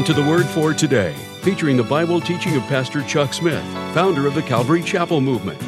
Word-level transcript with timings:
Welcome 0.00 0.14
to 0.14 0.22
the 0.22 0.30
Word 0.30 0.46
for 0.46 0.72
Today, 0.72 1.12
featuring 1.42 1.76
the 1.76 1.84
Bible 1.84 2.22
teaching 2.22 2.56
of 2.56 2.62
Pastor 2.68 3.02
Chuck 3.02 3.34
Smith, 3.34 3.62
founder 3.92 4.26
of 4.26 4.34
the 4.34 4.40
Calvary 4.40 4.82
Chapel 4.82 5.20
Movement. 5.20 5.60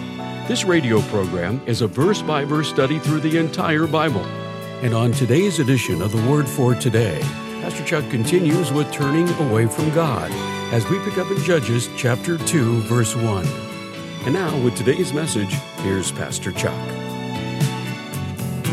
This 0.49 0.65
radio 0.65 1.03
program 1.03 1.61
is 1.67 1.83
a 1.83 1.87
verse 1.87 2.23
by 2.23 2.47
verse 2.47 2.71
study 2.71 2.99
through 2.99 3.21
the 3.21 3.37
entire 3.37 3.87
Bible. 3.87 4.25
And 4.81 4.95
on 4.95 5.13
today's 5.13 5.59
edition 5.59 6.01
of 6.01 6.13
the 6.13 6.31
Word 6.31 6.49
for 6.49 6.75
Today, 6.75 7.21
Pastor 7.61 7.85
Chuck 7.85 8.09
continues 8.09 8.73
with 8.73 8.91
turning 8.91 9.29
away 9.51 9.67
from 9.67 9.95
God 9.95 10.31
as 10.73 10.89
we 10.89 10.99
pick 11.01 11.19
up 11.19 11.31
in 11.31 11.37
Judges 11.45 11.91
chapter 11.99 12.39
2, 12.39 12.81
verse 12.85 13.15
1. 13.15 13.45
And 14.25 14.33
now, 14.33 14.59
with 14.62 14.75
today's 14.79 15.12
message, 15.12 15.53
here's 15.83 16.11
Pastor 16.11 16.53
Chuck. 16.53 16.89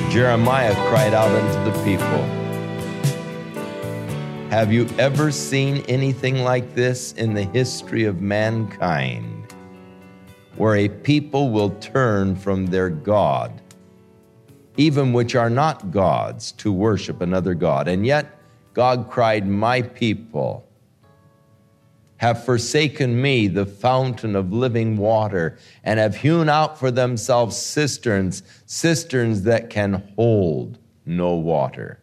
Jeremiah 0.09 0.73
cried 0.87 1.13
out 1.13 1.29
unto 1.29 1.69
the 1.69 1.83
people 1.83 2.38
Have 4.49 4.73
you 4.73 4.87
ever 4.97 5.31
seen 5.31 5.85
anything 5.87 6.39
like 6.39 6.73
this 6.73 7.13
in 7.13 7.35
the 7.35 7.43
history 7.43 8.05
of 8.05 8.19
mankind, 8.19 9.53
where 10.55 10.75
a 10.75 10.89
people 10.89 11.51
will 11.51 11.69
turn 11.75 12.35
from 12.35 12.65
their 12.65 12.89
God, 12.89 13.61
even 14.75 15.13
which 15.13 15.35
are 15.35 15.51
not 15.51 15.91
gods, 15.91 16.51
to 16.53 16.73
worship 16.73 17.21
another 17.21 17.53
God? 17.53 17.87
And 17.87 18.07
yet, 18.07 18.39
God 18.73 19.07
cried, 19.11 19.47
My 19.47 19.83
people 19.83 20.67
have 22.17 22.43
forsaken 22.43 23.21
me, 23.21 23.47
the 23.47 23.67
fountain 23.67 24.35
of 24.35 24.51
living 24.51 24.97
water, 24.97 25.59
and 25.83 25.99
have 25.99 26.15
hewn 26.15 26.49
out 26.49 26.79
for 26.79 26.89
themselves 26.89 27.55
cisterns, 27.55 28.41
cisterns 28.65 29.43
that 29.43 29.69
can 29.69 30.11
hold 30.15 30.79
no 31.05 31.35
water. 31.35 31.99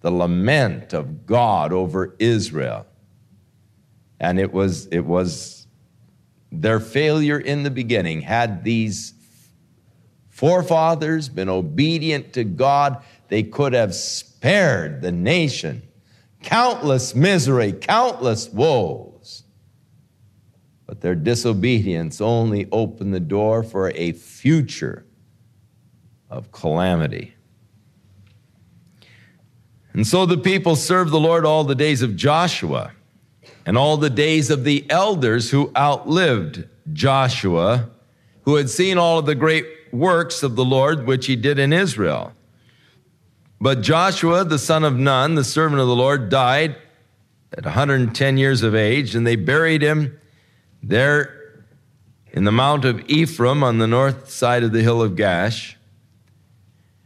The 0.00 0.10
lament 0.10 0.92
of 0.92 1.26
God 1.26 1.72
over 1.72 2.14
Israel. 2.18 2.86
And 4.18 4.38
it 4.38 4.52
was, 4.52 4.86
it 4.86 5.04
was 5.04 5.66
their 6.52 6.80
failure 6.80 7.38
in 7.38 7.62
the 7.62 7.70
beginning. 7.70 8.20
Had 8.22 8.64
these 8.64 9.14
forefathers 10.28 11.28
been 11.28 11.48
obedient 11.48 12.32
to 12.34 12.44
God, 12.44 13.02
they 13.28 13.42
could 13.42 13.72
have 13.72 13.94
spared 13.94 15.02
the 15.02 15.12
nation 15.12 15.82
countless 16.42 17.14
misery, 17.14 17.72
countless 17.72 18.48
woes. 18.48 19.44
but 20.86 21.02
their 21.02 21.14
disobedience 21.14 22.20
only 22.20 22.66
opened 22.72 23.14
the 23.14 23.20
door 23.20 23.62
for 23.62 23.90
a 23.90 24.10
future 24.10 25.06
of 26.28 26.50
calamity. 26.50 27.34
And 29.92 30.06
so 30.06 30.26
the 30.26 30.38
people 30.38 30.76
served 30.76 31.10
the 31.10 31.20
Lord 31.20 31.44
all 31.44 31.64
the 31.64 31.74
days 31.74 32.02
of 32.02 32.16
Joshua 32.16 32.92
and 33.66 33.76
all 33.76 33.96
the 33.96 34.10
days 34.10 34.50
of 34.50 34.64
the 34.64 34.88
elders 34.90 35.50
who 35.50 35.72
outlived 35.76 36.64
Joshua, 36.92 37.90
who 38.42 38.56
had 38.56 38.70
seen 38.70 38.98
all 38.98 39.18
of 39.18 39.26
the 39.26 39.34
great 39.34 39.66
works 39.92 40.42
of 40.42 40.56
the 40.56 40.64
Lord 40.64 41.06
which 41.06 41.26
he 41.26 41.36
did 41.36 41.58
in 41.58 41.72
Israel. 41.72 42.32
But 43.60 43.82
Joshua, 43.82 44.44
the 44.44 44.58
son 44.58 44.84
of 44.84 44.96
Nun, 44.96 45.34
the 45.34 45.44
servant 45.44 45.80
of 45.80 45.88
the 45.88 45.96
Lord, 45.96 46.30
died 46.30 46.76
at 47.52 47.64
110 47.64 48.38
years 48.38 48.62
of 48.62 48.74
age, 48.74 49.14
and 49.14 49.26
they 49.26 49.36
buried 49.36 49.82
him 49.82 50.18
there 50.82 51.62
in 52.32 52.44
the 52.44 52.52
Mount 52.52 52.84
of 52.84 53.02
Ephraim 53.08 53.62
on 53.62 53.78
the 53.78 53.86
north 53.86 54.30
side 54.30 54.62
of 54.62 54.72
the 54.72 54.82
hill 54.82 55.02
of 55.02 55.12
Gaash. 55.12 55.74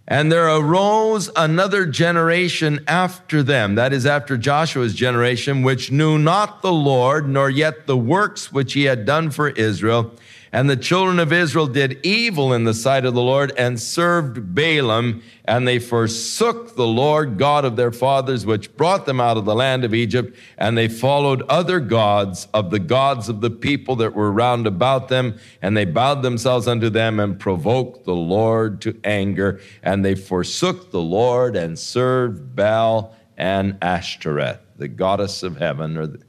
And 0.07 0.31
there 0.31 0.49
arose 0.49 1.31
another 1.35 1.87
generation 1.87 2.85
after 2.87 3.43
them, 3.43 3.77
that 3.77 3.95
is, 3.95 4.05
after 4.05 4.37
Joshua's 4.37 4.95
generation, 4.95 5.63
which 5.63 5.91
knew 5.91 6.19
not 6.19 6.61
the 6.61 6.73
Lord, 6.73 7.27
nor 7.27 7.49
yet 7.49 7.87
the 7.87 7.97
works 7.97 8.53
which 8.53 8.75
he 8.75 8.85
had 8.85 9.07
done 9.07 9.31
for 9.31 9.49
Israel. 9.49 10.13
And 10.55 10.71
the 10.71 10.77
children 10.77 11.19
of 11.19 11.33
Israel 11.33 11.67
did 11.67 11.99
evil 12.07 12.53
in 12.53 12.63
the 12.63 12.75
sight 12.75 13.05
of 13.05 13.15
the 13.15 13.21
Lord 13.21 13.53
and 13.59 13.81
served 13.81 14.55
Baalim, 14.55 15.21
and 15.45 15.67
they 15.67 15.81
forsook 15.81 16.77
the 16.77 16.87
Lord 16.87 17.39
God 17.39 17.65
of 17.65 17.75
their 17.75 17.91
fathers, 17.91 18.47
which 18.47 18.77
brought 18.77 19.05
them 19.05 19.21
out 19.21 19.37
of 19.37 19.47
the 19.47 19.55
land 19.57 19.83
of 19.83 19.93
Egypt, 19.93 20.39
and 20.57 20.79
they 20.79 20.87
followed 20.87 21.43
other 21.49 21.81
gods 21.81 22.47
of 22.55 22.71
the 22.71 22.79
gods 22.79 23.29
of 23.29 23.41
the 23.41 23.51
people 23.51 23.97
that 23.97 24.15
were 24.15 24.31
round 24.31 24.69
about 24.69 25.09
them, 25.09 25.37
and 25.61 25.77
they 25.77 25.85
bowed 25.85 26.23
themselves 26.23 26.69
unto 26.69 26.89
them 26.89 27.19
and 27.19 27.41
provoked 27.41 28.05
the 28.05 28.15
Lord 28.15 28.81
to 28.83 28.97
anger, 29.03 29.61
and 29.83 30.05
they 30.05 30.15
forsook 30.15 30.93
the 30.93 31.03
Lord 31.03 31.57
and 31.57 31.77
served 31.77 32.55
Baal 32.55 33.13
and 33.37 33.77
Ashtoreth, 33.83 34.61
the 34.77 34.87
goddess 34.87 35.43
of 35.43 35.57
heaven, 35.57 35.99
or 35.99 36.07
the, 36.07 36.23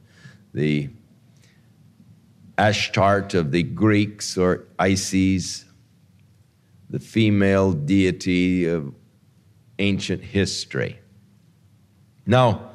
the 0.52 0.90
Ashtart 2.58 3.34
of 3.34 3.52
the 3.52 3.62
Greeks 3.62 4.38
or 4.38 4.64
Isis, 4.78 5.64
the 6.88 6.98
female 6.98 7.72
deity 7.72 8.66
of 8.66 8.94
ancient 9.78 10.22
history. 10.22 10.98
Now, 12.26 12.70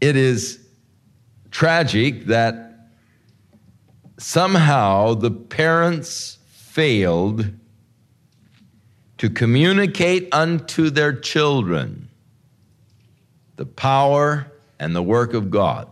it 0.00 0.16
is 0.16 0.58
tragic 1.50 2.26
that 2.26 2.88
somehow 4.18 5.14
the 5.14 5.30
parents 5.30 6.38
failed 6.48 7.52
to 9.18 9.30
communicate 9.30 10.28
unto 10.32 10.90
their 10.90 11.12
children 11.12 12.08
the 13.56 13.66
power 13.66 14.50
and 14.80 14.96
the 14.96 15.02
work 15.02 15.34
of 15.34 15.50
God. 15.50 15.86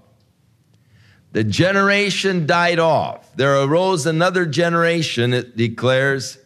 The 1.33 1.45
generation 1.45 2.47
died 2.47 2.79
off. 2.79 3.35
There 3.37 3.63
arose 3.63 4.07
another 4.07 4.47
generation, 4.47 5.33
it 5.33 5.57
declares, 5.57 6.39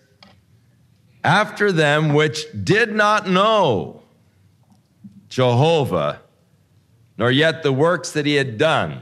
after 1.22 1.72
them 1.72 2.12
which 2.12 2.44
did 2.64 2.94
not 2.94 3.28
know 3.28 4.02
Jehovah, 5.28 6.20
nor 7.16 7.30
yet 7.30 7.62
the 7.62 7.72
works 7.72 8.12
that 8.12 8.26
he 8.26 8.34
had 8.34 8.58
done 8.58 9.00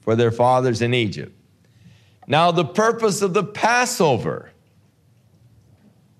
for 0.00 0.14
their 0.14 0.30
fathers 0.30 0.80
in 0.80 0.94
Egypt. 0.94 1.34
Now, 2.28 2.52
the 2.52 2.64
purpose 2.64 3.20
of 3.20 3.34
the 3.34 3.42
Passover 3.42 4.52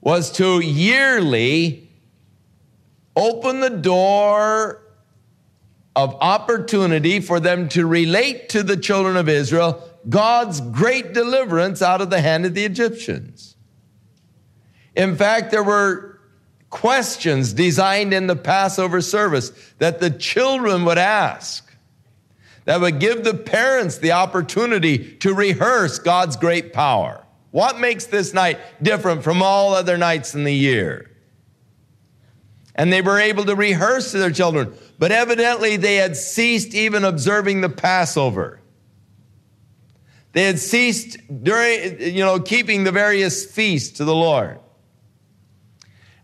was 0.00 0.32
to 0.32 0.60
yearly 0.60 1.90
open 3.14 3.60
the 3.60 3.70
door 3.70 4.82
of 5.98 6.16
opportunity 6.20 7.18
for 7.18 7.40
them 7.40 7.68
to 7.68 7.84
relate 7.84 8.48
to 8.50 8.62
the 8.62 8.76
children 8.76 9.16
of 9.16 9.28
Israel 9.28 9.82
God's 10.08 10.60
great 10.60 11.12
deliverance 11.12 11.82
out 11.82 12.00
of 12.00 12.08
the 12.08 12.20
hand 12.20 12.46
of 12.46 12.54
the 12.54 12.64
Egyptians. 12.64 13.56
In 14.94 15.16
fact, 15.16 15.50
there 15.50 15.64
were 15.64 16.20
questions 16.70 17.52
designed 17.52 18.14
in 18.14 18.28
the 18.28 18.36
Passover 18.36 19.00
service 19.00 19.50
that 19.78 19.98
the 19.98 20.08
children 20.08 20.84
would 20.84 20.98
ask 20.98 21.68
that 22.64 22.80
would 22.80 23.00
give 23.00 23.24
the 23.24 23.34
parents 23.34 23.98
the 23.98 24.12
opportunity 24.12 25.16
to 25.16 25.34
rehearse 25.34 25.98
God's 25.98 26.36
great 26.36 26.72
power. 26.72 27.24
What 27.50 27.80
makes 27.80 28.06
this 28.06 28.32
night 28.32 28.60
different 28.80 29.24
from 29.24 29.42
all 29.42 29.74
other 29.74 29.98
nights 29.98 30.32
in 30.36 30.44
the 30.44 30.54
year? 30.54 31.07
And 32.78 32.90
they 32.90 33.02
were 33.02 33.18
able 33.18 33.44
to 33.44 33.54
rehearse 33.54 34.12
to 34.12 34.18
their 34.18 34.30
children 34.30 34.72
but 34.98 35.12
evidently 35.12 35.76
they 35.76 35.96
had 35.96 36.16
ceased 36.16 36.74
even 36.74 37.04
observing 37.04 37.60
the 37.60 37.68
Passover. 37.68 38.60
They 40.32 40.44
had 40.44 40.58
ceased 40.58 41.16
during, 41.42 42.00
you 42.00 42.24
know, 42.24 42.40
keeping 42.40 42.84
the 42.84 42.92
various 42.92 43.46
feasts 43.50 43.98
to 43.98 44.04
the 44.04 44.14
Lord. 44.14 44.58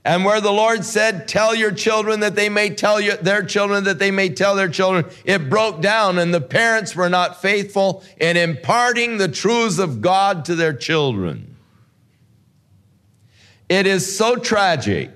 And 0.05 0.25
where 0.25 0.41
the 0.41 0.53
Lord 0.53 0.85
said, 0.85 1.29
Tell 1.29 1.55
your 1.55 1.73
children 1.73 2.21
that 2.21 2.35
they 2.35 2.51
may 2.51 2.69
tell 2.71 3.01
you, 3.01 3.17
their 3.17 3.43
children 3.43 3.85
that 3.85 3.99
they 3.99 4.11
may 4.11 4.29
tell 4.29 4.55
their 4.55 4.69
children, 4.69 5.07
it 5.25 5.49
broke 5.49 5.81
down, 5.81 6.19
and 6.19 6.35
the 6.35 6.43
parents 6.43 6.95
were 6.95 7.09
not 7.09 7.41
faithful 7.41 8.05
in 8.19 8.37
imparting 8.37 9.17
the 9.17 9.29
truths 9.29 9.79
of 9.79 10.03
God 10.03 10.45
to 10.47 10.55
their 10.55 10.75
children. 10.75 11.57
It 13.71 13.87
is 13.87 14.15
so 14.15 14.37
tragic 14.37 15.14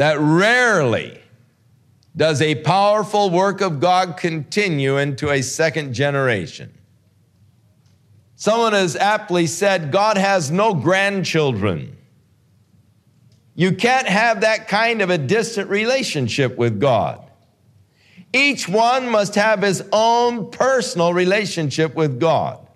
that 0.00 0.18
rarely 0.18 1.20
does 2.16 2.40
a 2.40 2.54
powerful 2.54 3.28
work 3.28 3.60
of 3.60 3.80
God 3.80 4.16
continue 4.16 4.96
into 4.96 5.28
a 5.28 5.42
second 5.42 5.92
generation. 5.92 6.72
Someone 8.34 8.72
has 8.72 8.96
aptly 8.96 9.46
said, 9.46 9.92
God 9.92 10.16
has 10.16 10.50
no 10.50 10.72
grandchildren. 10.72 11.98
You 13.54 13.72
can't 13.72 14.08
have 14.08 14.40
that 14.40 14.68
kind 14.68 15.02
of 15.02 15.10
a 15.10 15.18
distant 15.18 15.68
relationship 15.68 16.56
with 16.56 16.80
God. 16.80 17.22
Each 18.32 18.66
one 18.66 19.06
must 19.10 19.34
have 19.34 19.60
his 19.60 19.84
own 19.92 20.50
personal 20.50 21.12
relationship 21.12 21.94
with 21.94 22.18
God. 22.18 22.66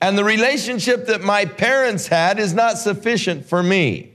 And 0.00 0.16
the 0.16 0.22
relationship 0.22 1.06
that 1.06 1.20
my 1.20 1.46
parents 1.46 2.06
had 2.06 2.38
is 2.38 2.54
not 2.54 2.78
sufficient 2.78 3.44
for 3.44 3.60
me. 3.60 4.10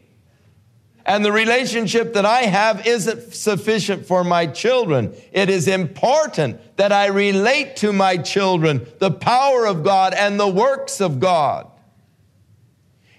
And 1.05 1.23
the 1.23 1.31
relationship 1.31 2.13
that 2.13 2.25
I 2.25 2.41
have 2.41 2.87
isn't 2.87 3.33
sufficient 3.33 4.07
for 4.07 4.23
my 4.23 4.47
children. 4.47 5.13
It 5.31 5.49
is 5.49 5.67
important 5.67 6.59
that 6.77 6.91
I 6.91 7.07
relate 7.07 7.75
to 7.77 7.93
my 7.93 8.17
children 8.17 8.87
the 8.97 9.11
power 9.11 9.67
of 9.67 9.83
God 9.83 10.13
and 10.13 10.39
the 10.39 10.47
works 10.47 11.01
of 11.01 11.19
God 11.19 11.69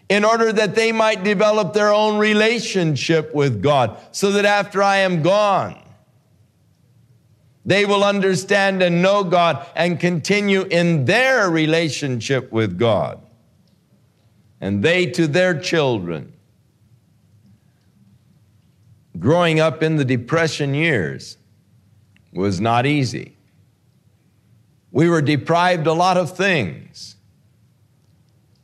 in 0.08 0.24
order 0.24 0.52
that 0.52 0.74
they 0.74 0.92
might 0.92 1.24
develop 1.24 1.72
their 1.72 1.92
own 1.92 2.18
relationship 2.18 3.34
with 3.34 3.60
God, 3.60 3.98
so 4.12 4.30
that 4.32 4.44
after 4.44 4.80
I 4.80 4.98
am 4.98 5.22
gone, 5.22 5.82
they 7.64 7.84
will 7.84 8.04
understand 8.04 8.82
and 8.82 9.02
know 9.02 9.24
God 9.24 9.66
and 9.74 9.98
continue 9.98 10.62
in 10.62 11.06
their 11.06 11.50
relationship 11.50 12.52
with 12.52 12.78
God. 12.78 13.20
And 14.60 14.80
they 14.80 15.06
to 15.06 15.26
their 15.26 15.58
children. 15.58 16.32
Growing 19.18 19.60
up 19.60 19.82
in 19.82 19.96
the 19.96 20.04
Depression 20.04 20.74
years 20.74 21.36
was 22.32 22.60
not 22.60 22.86
easy. 22.86 23.36
We 24.90 25.08
were 25.08 25.22
deprived 25.22 25.86
a 25.86 25.92
lot 25.92 26.16
of 26.16 26.36
things. 26.36 27.16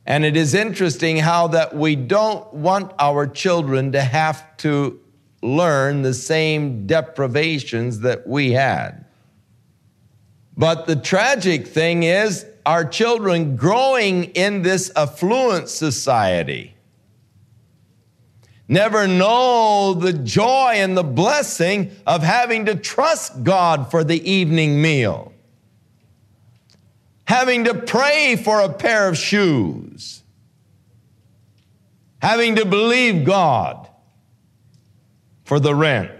And 0.05 0.25
it 0.25 0.35
is 0.35 0.53
interesting 0.53 1.17
how 1.17 1.47
that 1.47 1.75
we 1.75 1.95
don't 1.95 2.53
want 2.53 2.91
our 2.99 3.25
children 3.25 3.93
to 3.93 4.01
have 4.01 4.57
to 4.57 4.99
learn 5.41 6.01
the 6.01 6.13
same 6.13 6.85
deprivations 6.85 8.01
that 8.01 8.27
we 8.27 8.51
had. 8.51 9.05
But 10.57 10.85
the 10.85 10.95
tragic 10.95 11.67
thing 11.67 12.03
is, 12.03 12.45
our 12.65 12.85
children 12.85 13.55
growing 13.55 14.25
in 14.25 14.61
this 14.61 14.91
affluent 14.95 15.69
society 15.69 16.72
never 18.67 19.07
know 19.07 19.93
the 19.93 20.13
joy 20.13 20.73
and 20.75 20.95
the 20.95 21.03
blessing 21.03 21.91
of 22.07 22.23
having 22.23 22.65
to 22.65 22.75
trust 22.75 23.43
God 23.43 23.91
for 23.91 24.03
the 24.03 24.29
evening 24.29 24.81
meal, 24.81 25.33
having 27.25 27.65
to 27.65 27.73
pray 27.73 28.35
for 28.35 28.61
a 28.61 28.71
pair 28.71 29.07
of 29.07 29.17
shoes, 29.17 30.23
having 32.21 32.55
to 32.55 32.65
believe 32.65 33.25
God 33.25 33.89
for 35.43 35.59
the 35.59 35.75
rent. 35.75 36.11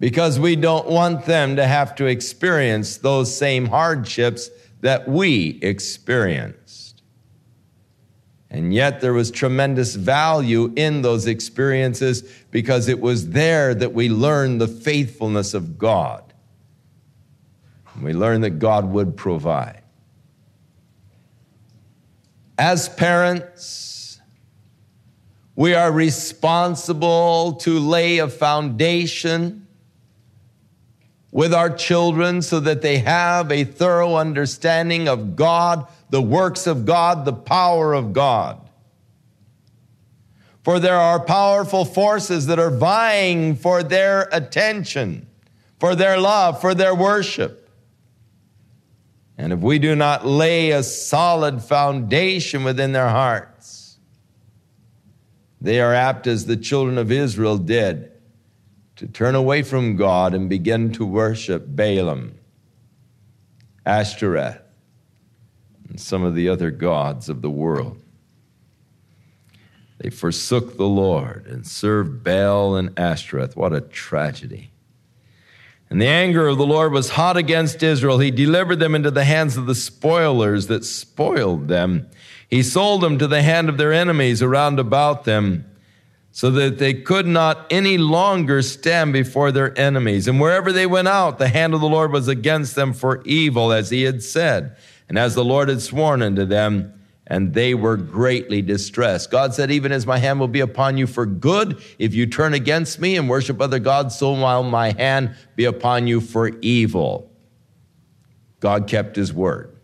Because 0.00 0.38
we 0.38 0.54
don't 0.54 0.86
want 0.86 1.24
them 1.24 1.56
to 1.56 1.66
have 1.66 1.96
to 1.96 2.06
experience 2.06 2.98
those 2.98 3.36
same 3.36 3.66
hardships 3.66 4.48
that 4.80 5.08
we 5.08 5.58
experienced. 5.60 6.57
And 8.50 8.72
yet, 8.72 9.00
there 9.00 9.12
was 9.12 9.30
tremendous 9.30 9.94
value 9.94 10.72
in 10.74 11.02
those 11.02 11.26
experiences 11.26 12.22
because 12.50 12.88
it 12.88 13.00
was 13.00 13.30
there 13.30 13.74
that 13.74 13.92
we 13.92 14.08
learned 14.08 14.60
the 14.60 14.68
faithfulness 14.68 15.52
of 15.52 15.78
God. 15.78 16.24
We 18.00 18.14
learned 18.14 18.44
that 18.44 18.58
God 18.58 18.90
would 18.90 19.16
provide. 19.16 19.82
As 22.56 22.88
parents, 22.88 24.20
we 25.54 25.74
are 25.74 25.92
responsible 25.92 27.54
to 27.54 27.78
lay 27.78 28.18
a 28.18 28.28
foundation 28.28 29.66
with 31.30 31.52
our 31.52 31.70
children 31.70 32.42
so 32.42 32.60
that 32.60 32.80
they 32.80 32.98
have 32.98 33.52
a 33.52 33.64
thorough 33.64 34.14
understanding 34.14 35.08
of 35.08 35.36
God, 35.36 35.86
the 36.10 36.22
works 36.22 36.66
of 36.66 36.86
God, 36.86 37.24
the 37.24 37.32
power 37.32 37.94
of 37.94 38.12
God. 38.12 38.68
For 40.62 40.78
there 40.78 40.96
are 40.96 41.20
powerful 41.20 41.84
forces 41.84 42.46
that 42.46 42.58
are 42.58 42.70
vying 42.70 43.56
for 43.56 43.82
their 43.82 44.28
attention, 44.32 45.26
for 45.78 45.94
their 45.94 46.18
love, 46.18 46.60
for 46.60 46.74
their 46.74 46.94
worship. 46.94 47.70
And 49.38 49.52
if 49.52 49.60
we 49.60 49.78
do 49.78 49.94
not 49.94 50.26
lay 50.26 50.72
a 50.72 50.82
solid 50.82 51.62
foundation 51.62 52.64
within 52.64 52.92
their 52.92 53.08
hearts, 53.08 53.98
they 55.60 55.80
are 55.80 55.94
apt, 55.94 56.26
as 56.26 56.46
the 56.46 56.56
children 56.56 56.98
of 56.98 57.10
Israel 57.10 57.56
did, 57.56 58.12
to 58.96 59.06
turn 59.06 59.34
away 59.34 59.62
from 59.62 59.96
God 59.96 60.34
and 60.34 60.48
begin 60.48 60.92
to 60.92 61.06
worship 61.06 61.66
Baalim, 61.68 62.32
Ashtoreth, 63.86 64.60
some 65.98 66.24
of 66.24 66.34
the 66.34 66.48
other 66.48 66.70
gods 66.70 67.28
of 67.28 67.42
the 67.42 67.50
world. 67.50 68.00
They 69.98 70.10
forsook 70.10 70.76
the 70.76 70.86
Lord 70.86 71.46
and 71.46 71.66
served 71.66 72.22
Baal 72.22 72.76
and 72.76 72.96
Ashtoreth. 72.98 73.56
What 73.56 73.72
a 73.72 73.80
tragedy. 73.80 74.70
And 75.90 76.00
the 76.00 76.06
anger 76.06 76.46
of 76.46 76.58
the 76.58 76.66
Lord 76.66 76.92
was 76.92 77.10
hot 77.10 77.36
against 77.36 77.82
Israel. 77.82 78.18
He 78.18 78.30
delivered 78.30 78.78
them 78.78 78.94
into 78.94 79.10
the 79.10 79.24
hands 79.24 79.56
of 79.56 79.66
the 79.66 79.74
spoilers 79.74 80.66
that 80.66 80.84
spoiled 80.84 81.68
them. 81.68 82.08
He 82.48 82.62
sold 82.62 83.00
them 83.00 83.18
to 83.18 83.26
the 83.26 83.42
hand 83.42 83.68
of 83.68 83.78
their 83.78 83.92
enemies 83.92 84.42
around 84.42 84.78
about 84.78 85.24
them, 85.24 85.64
so 86.30 86.50
that 86.50 86.78
they 86.78 86.94
could 86.94 87.26
not 87.26 87.66
any 87.70 87.98
longer 87.98 88.62
stand 88.62 89.12
before 89.12 89.50
their 89.50 89.76
enemies. 89.78 90.28
And 90.28 90.40
wherever 90.40 90.72
they 90.72 90.86
went 90.86 91.08
out, 91.08 91.38
the 91.38 91.48
hand 91.48 91.74
of 91.74 91.80
the 91.80 91.88
Lord 91.88 92.12
was 92.12 92.28
against 92.28 92.74
them 92.74 92.92
for 92.92 93.22
evil, 93.24 93.72
as 93.72 93.90
he 93.90 94.02
had 94.02 94.22
said, 94.22 94.76
and 95.08 95.18
as 95.18 95.34
the 95.34 95.44
Lord 95.44 95.68
had 95.68 95.80
sworn 95.80 96.22
unto 96.22 96.44
them, 96.44 96.94
and 97.26 97.52
they 97.52 97.74
were 97.74 97.96
greatly 97.96 98.62
distressed. 98.62 99.30
God 99.30 99.54
said, 99.54 99.70
Even 99.70 99.92
as 99.92 100.06
my 100.06 100.18
hand 100.18 100.40
will 100.40 100.48
be 100.48 100.60
upon 100.60 100.96
you 100.96 101.06
for 101.06 101.26
good, 101.26 101.82
if 101.98 102.14
you 102.14 102.26
turn 102.26 102.54
against 102.54 102.98
me 103.00 103.16
and 103.16 103.28
worship 103.28 103.60
other 103.60 103.78
gods, 103.78 104.18
so 104.18 104.32
will 104.32 104.62
my 104.62 104.92
hand 104.92 105.34
be 105.54 105.66
upon 105.66 106.06
you 106.06 106.20
for 106.20 106.48
evil. 106.60 107.30
God 108.60 108.86
kept 108.86 109.14
his 109.14 109.32
word. 109.32 109.76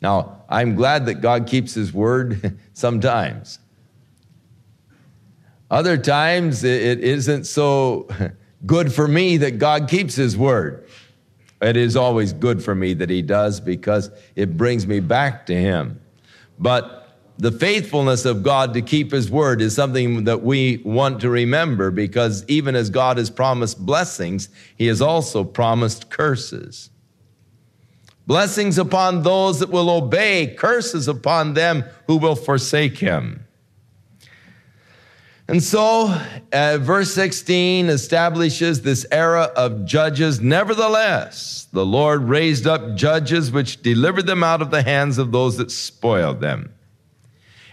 Now, 0.00 0.42
I'm 0.48 0.74
glad 0.74 1.06
that 1.06 1.16
God 1.16 1.46
keeps 1.46 1.74
his 1.74 1.92
word 1.92 2.58
sometimes. 2.72 3.58
Other 5.70 5.98
times, 5.98 6.64
it 6.64 7.00
isn't 7.00 7.44
so 7.44 8.08
good 8.66 8.92
for 8.92 9.06
me 9.06 9.36
that 9.38 9.58
God 9.58 9.88
keeps 9.88 10.14
his 10.14 10.36
word. 10.36 10.87
It 11.60 11.76
is 11.76 11.96
always 11.96 12.32
good 12.32 12.62
for 12.62 12.74
me 12.74 12.94
that 12.94 13.10
he 13.10 13.22
does 13.22 13.60
because 13.60 14.10
it 14.36 14.56
brings 14.56 14.86
me 14.86 15.00
back 15.00 15.46
to 15.46 15.54
him. 15.54 16.00
But 16.58 17.16
the 17.38 17.52
faithfulness 17.52 18.24
of 18.24 18.42
God 18.42 18.74
to 18.74 18.82
keep 18.82 19.12
his 19.12 19.30
word 19.30 19.60
is 19.62 19.74
something 19.74 20.24
that 20.24 20.42
we 20.42 20.78
want 20.84 21.20
to 21.20 21.30
remember 21.30 21.90
because 21.90 22.44
even 22.48 22.74
as 22.74 22.90
God 22.90 23.16
has 23.16 23.30
promised 23.30 23.84
blessings, 23.84 24.48
he 24.76 24.86
has 24.86 25.00
also 25.00 25.44
promised 25.44 26.10
curses. 26.10 26.90
Blessings 28.26 28.76
upon 28.76 29.22
those 29.22 29.60
that 29.60 29.70
will 29.70 29.88
obey, 29.88 30.54
curses 30.58 31.08
upon 31.08 31.54
them 31.54 31.84
who 32.06 32.18
will 32.18 32.36
forsake 32.36 32.98
him. 32.98 33.47
And 35.48 35.62
so, 35.62 36.14
uh, 36.52 36.76
verse 36.78 37.14
16 37.14 37.88
establishes 37.88 38.82
this 38.82 39.06
era 39.10 39.44
of 39.56 39.86
judges. 39.86 40.42
Nevertheless, 40.42 41.66
the 41.72 41.86
Lord 41.86 42.24
raised 42.24 42.66
up 42.66 42.96
judges 42.96 43.50
which 43.50 43.80
delivered 43.80 44.26
them 44.26 44.44
out 44.44 44.60
of 44.60 44.70
the 44.70 44.82
hands 44.82 45.16
of 45.16 45.32
those 45.32 45.56
that 45.56 45.70
spoiled 45.70 46.42
them. 46.42 46.74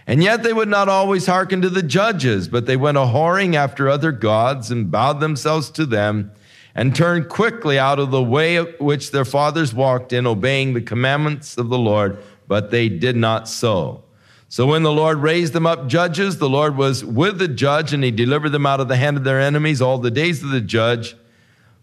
And 0.06 0.22
yet 0.22 0.42
they 0.42 0.54
would 0.54 0.68
not 0.68 0.88
always 0.88 1.26
hearken 1.26 1.60
to 1.60 1.68
the 1.68 1.82
judges, 1.82 2.48
but 2.48 2.64
they 2.64 2.78
went 2.78 2.96
a 2.96 3.00
whoring 3.00 3.54
after 3.54 3.90
other 3.90 4.12
gods 4.12 4.70
and 4.70 4.90
bowed 4.90 5.20
themselves 5.20 5.68
to 5.72 5.84
them 5.84 6.32
and 6.74 6.96
turned 6.96 7.28
quickly 7.28 7.78
out 7.78 7.98
of 7.98 8.10
the 8.10 8.22
way 8.22 8.58
which 8.78 9.10
their 9.10 9.24
fathers 9.26 9.74
walked 9.74 10.14
in, 10.14 10.26
obeying 10.26 10.72
the 10.72 10.80
commandments 10.80 11.58
of 11.58 11.68
the 11.68 11.78
Lord, 11.78 12.22
but 12.48 12.70
they 12.70 12.88
did 12.88 13.16
not 13.16 13.48
so. 13.48 14.02
So 14.56 14.64
when 14.64 14.84
the 14.84 14.90
Lord 14.90 15.18
raised 15.18 15.52
them 15.52 15.66
up 15.66 15.86
judges, 15.86 16.38
the 16.38 16.48
Lord 16.48 16.78
was 16.78 17.04
with 17.04 17.36
the 17.36 17.46
judge, 17.46 17.92
and 17.92 18.02
he 18.02 18.10
delivered 18.10 18.52
them 18.52 18.64
out 18.64 18.80
of 18.80 18.88
the 18.88 18.96
hand 18.96 19.18
of 19.18 19.22
their 19.22 19.38
enemies 19.38 19.82
all 19.82 19.98
the 19.98 20.10
days 20.10 20.42
of 20.42 20.48
the 20.48 20.62
judge. 20.62 21.14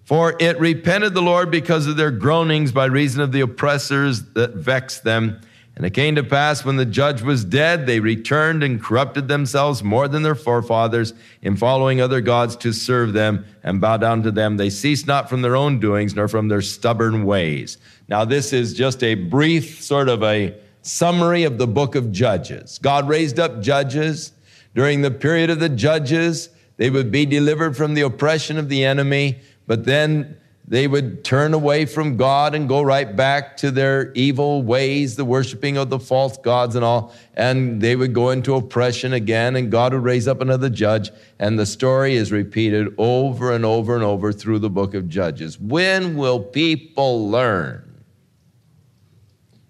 For 0.05 0.35
it 0.39 0.59
repented 0.59 1.13
the 1.13 1.21
Lord 1.21 1.51
because 1.51 1.85
of 1.85 1.97
their 1.97 2.09
groanings 2.09 2.71
by 2.71 2.85
reason 2.85 3.21
of 3.21 3.31
the 3.31 3.41
oppressors 3.41 4.23
that 4.33 4.55
vexed 4.55 5.03
them. 5.03 5.39
And 5.75 5.85
it 5.85 5.91
came 5.91 6.15
to 6.15 6.23
pass 6.23 6.65
when 6.65 6.77
the 6.77 6.85
judge 6.87 7.21
was 7.21 7.45
dead, 7.45 7.85
they 7.85 7.99
returned 7.99 8.63
and 8.63 8.81
corrupted 8.81 9.27
themselves 9.27 9.83
more 9.83 10.07
than 10.07 10.23
their 10.23 10.33
forefathers 10.33 11.13
in 11.43 11.55
following 11.55 12.01
other 12.01 12.21
gods 12.21 12.55
to 12.55 12.73
serve 12.73 13.13
them 13.13 13.45
and 13.61 13.81
bow 13.81 13.97
down 13.97 14.23
to 14.23 14.31
them. 14.31 14.57
They 14.57 14.71
ceased 14.71 15.05
not 15.05 15.29
from 15.29 15.43
their 15.43 15.55
own 15.55 15.79
doings 15.79 16.15
nor 16.15 16.27
from 16.27 16.47
their 16.47 16.63
stubborn 16.63 17.23
ways. 17.23 17.77
Now, 18.07 18.25
this 18.25 18.51
is 18.51 18.73
just 18.73 19.03
a 19.03 19.13
brief 19.13 19.83
sort 19.83 20.09
of 20.09 20.23
a 20.23 20.55
summary 20.83 21.43
of 21.43 21.57
the 21.57 21.67
book 21.67 21.95
of 21.95 22.11
Judges. 22.11 22.77
God 22.77 23.07
raised 23.07 23.39
up 23.39 23.61
judges. 23.61 24.33
During 24.75 25.01
the 25.01 25.11
period 25.11 25.49
of 25.49 25.59
the 25.59 25.69
judges, 25.69 26.49
they 26.77 26.89
would 26.89 27.11
be 27.11 27.25
delivered 27.25 27.77
from 27.77 27.93
the 27.93 28.01
oppression 28.01 28.57
of 28.57 28.69
the 28.69 28.83
enemy, 28.83 29.39
but 29.65 29.85
then 29.85 30.37
they 30.67 30.87
would 30.87 31.23
turn 31.23 31.53
away 31.53 31.85
from 31.85 32.17
God 32.17 32.55
and 32.55 32.67
go 32.67 32.81
right 32.81 33.15
back 33.15 33.57
to 33.57 33.69
their 33.69 34.11
evil 34.13 34.63
ways, 34.63 35.15
the 35.15 35.25
worshiping 35.25 35.77
of 35.77 35.89
the 35.89 35.99
false 35.99 36.37
gods 36.37 36.75
and 36.75 36.83
all, 36.83 37.13
and 37.35 37.81
they 37.81 37.95
would 37.95 38.13
go 38.13 38.29
into 38.29 38.55
oppression 38.55 39.13
again, 39.13 39.55
and 39.55 39.69
God 39.69 39.93
would 39.93 40.03
raise 40.03 40.27
up 40.27 40.41
another 40.41 40.69
judge, 40.69 41.11
and 41.37 41.59
the 41.59 41.65
story 41.65 42.15
is 42.15 42.31
repeated 42.31 42.93
over 42.97 43.51
and 43.53 43.65
over 43.65 43.93
and 43.95 44.03
over 44.03 44.31
through 44.31 44.59
the 44.59 44.69
book 44.69 44.93
of 44.93 45.09
Judges. 45.09 45.59
When 45.59 46.15
will 46.15 46.39
people 46.39 47.29
learn? 47.29 47.92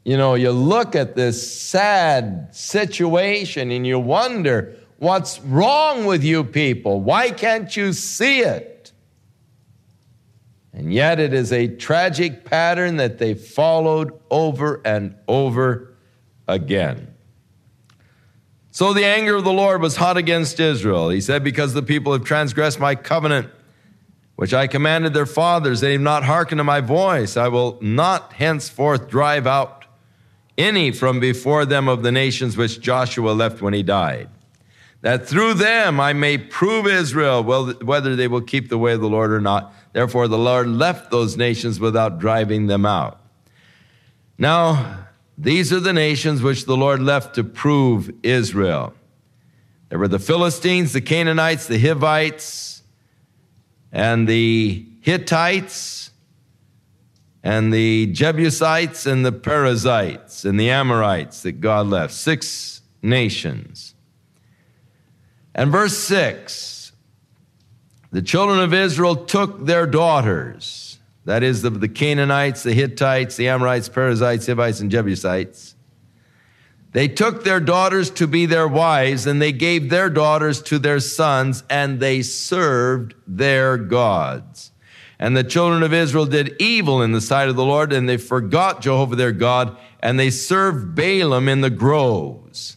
You 0.03 0.17
know, 0.17 0.35
you 0.35 0.51
look 0.51 0.95
at 0.95 1.15
this 1.15 1.49
sad 1.51 2.49
situation 2.53 3.71
and 3.71 3.87
you 3.87 3.99
wonder, 3.99 4.75
what's 4.97 5.39
wrong 5.41 6.05
with 6.05 6.23
you 6.23 6.43
people? 6.43 6.99
Why 7.01 7.31
can't 7.31 7.75
you 7.75 7.93
see 7.93 8.39
it? 8.39 8.91
And 10.73 10.91
yet 10.91 11.19
it 11.19 11.33
is 11.33 11.53
a 11.53 11.67
tragic 11.67 12.43
pattern 12.43 12.97
that 12.97 13.17
they 13.19 13.33
followed 13.33 14.19
over 14.29 14.81
and 14.83 15.15
over 15.27 15.93
again. 16.47 17.13
So 18.71 18.91
the 18.91 19.05
anger 19.05 19.35
of 19.35 19.43
the 19.43 19.53
Lord 19.53 19.81
was 19.81 19.97
hot 19.97 20.17
against 20.17 20.59
Israel. 20.59 21.09
He 21.09 21.21
said, 21.21 21.43
Because 21.43 21.73
the 21.73 21.83
people 21.83 22.11
have 22.11 22.23
transgressed 22.23 22.79
my 22.79 22.95
covenant, 22.95 23.49
which 24.35 24.51
I 24.51 24.65
commanded 24.65 25.13
their 25.13 25.27
fathers, 25.27 25.79
they 25.79 25.91
have 25.91 26.01
not 26.01 26.23
hearkened 26.23 26.57
to 26.57 26.63
my 26.63 26.81
voice. 26.81 27.37
I 27.37 27.49
will 27.49 27.77
not 27.81 28.33
henceforth 28.33 29.07
drive 29.07 29.45
out 29.45 29.82
any 30.57 30.91
from 30.91 31.19
before 31.19 31.65
them 31.65 31.87
of 31.87 32.03
the 32.03 32.11
nations 32.11 32.55
which 32.55 32.79
Joshua 32.79 33.31
left 33.31 33.61
when 33.61 33.73
he 33.73 33.83
died, 33.83 34.29
that 35.01 35.27
through 35.27 35.55
them 35.55 35.99
I 35.99 36.13
may 36.13 36.37
prove 36.37 36.87
Israel 36.87 37.43
whether 37.43 38.15
they 38.15 38.27
will 38.27 38.41
keep 38.41 38.69
the 38.69 38.77
way 38.77 38.93
of 38.93 39.01
the 39.01 39.09
Lord 39.09 39.31
or 39.31 39.41
not. 39.41 39.73
Therefore, 39.91 40.27
the 40.27 40.37
Lord 40.37 40.67
left 40.67 41.11
those 41.11 41.35
nations 41.37 41.79
without 41.79 42.19
driving 42.19 42.67
them 42.67 42.85
out. 42.85 43.19
Now, 44.37 45.07
these 45.37 45.73
are 45.73 45.79
the 45.79 45.93
nations 45.93 46.41
which 46.41 46.65
the 46.65 46.77
Lord 46.77 47.01
left 47.01 47.35
to 47.35 47.43
prove 47.43 48.11
Israel. 48.23 48.93
There 49.89 49.99
were 49.99 50.07
the 50.07 50.19
Philistines, 50.19 50.93
the 50.93 51.01
Canaanites, 51.01 51.67
the 51.67 51.79
Hivites, 51.79 52.81
and 53.91 54.27
the 54.27 54.85
Hittites, 55.01 56.02
and 57.43 57.73
the 57.73 58.07
Jebusites, 58.07 59.05
and 59.05 59.25
the 59.25 59.33
Perizzites, 59.33 60.45
and 60.45 60.59
the 60.59 60.69
Amorites 60.69 61.41
that 61.43 61.59
God 61.59 61.87
left. 61.87 62.13
Six 62.13 62.81
nations. 63.01 63.95
And 65.53 65.71
verse 65.71 65.97
6 65.97 66.73
the 68.13 68.21
children 68.21 68.59
of 68.59 68.75
Israel 68.75 69.15
took 69.15 69.65
their 69.65 69.87
daughters, 69.87 70.99
that 71.25 71.41
is, 71.41 71.63
the, 71.63 71.71
the 71.71 71.87
Canaanites, 71.87 72.61
the 72.61 72.73
Hittites, 72.73 73.37
the 73.37 73.47
Amorites, 73.47 73.89
Perizzites, 73.89 74.45
Hivites, 74.45 74.81
and 74.81 74.91
Jebusites. 74.91 75.73
They 76.91 77.07
took 77.07 77.43
their 77.43 77.59
daughters 77.59 78.11
to 78.11 78.27
be 78.27 78.45
their 78.45 78.67
wives, 78.67 79.25
and 79.25 79.41
they 79.41 79.51
gave 79.51 79.89
their 79.89 80.11
daughters 80.11 80.61
to 80.63 80.77
their 80.77 80.99
sons, 80.99 81.63
and 81.71 81.99
they 81.99 82.21
served 82.21 83.15
their 83.25 83.77
gods. 83.77 84.71
And 85.23 85.37
the 85.37 85.43
children 85.45 85.83
of 85.83 85.93
Israel 85.93 86.25
did 86.25 86.53
evil 86.59 87.01
in 87.01 87.13
the 87.13 87.21
sight 87.21 87.47
of 87.47 87.55
the 87.55 87.63
Lord, 87.63 87.93
and 87.93 88.09
they 88.09 88.17
forgot 88.17 88.81
Jehovah 88.81 89.15
their 89.15 89.31
God, 89.31 89.77
and 90.01 90.19
they 90.19 90.29
served 90.29 90.97
Baalim 90.97 91.47
in 91.47 91.61
the 91.61 91.69
groves. 91.69 92.75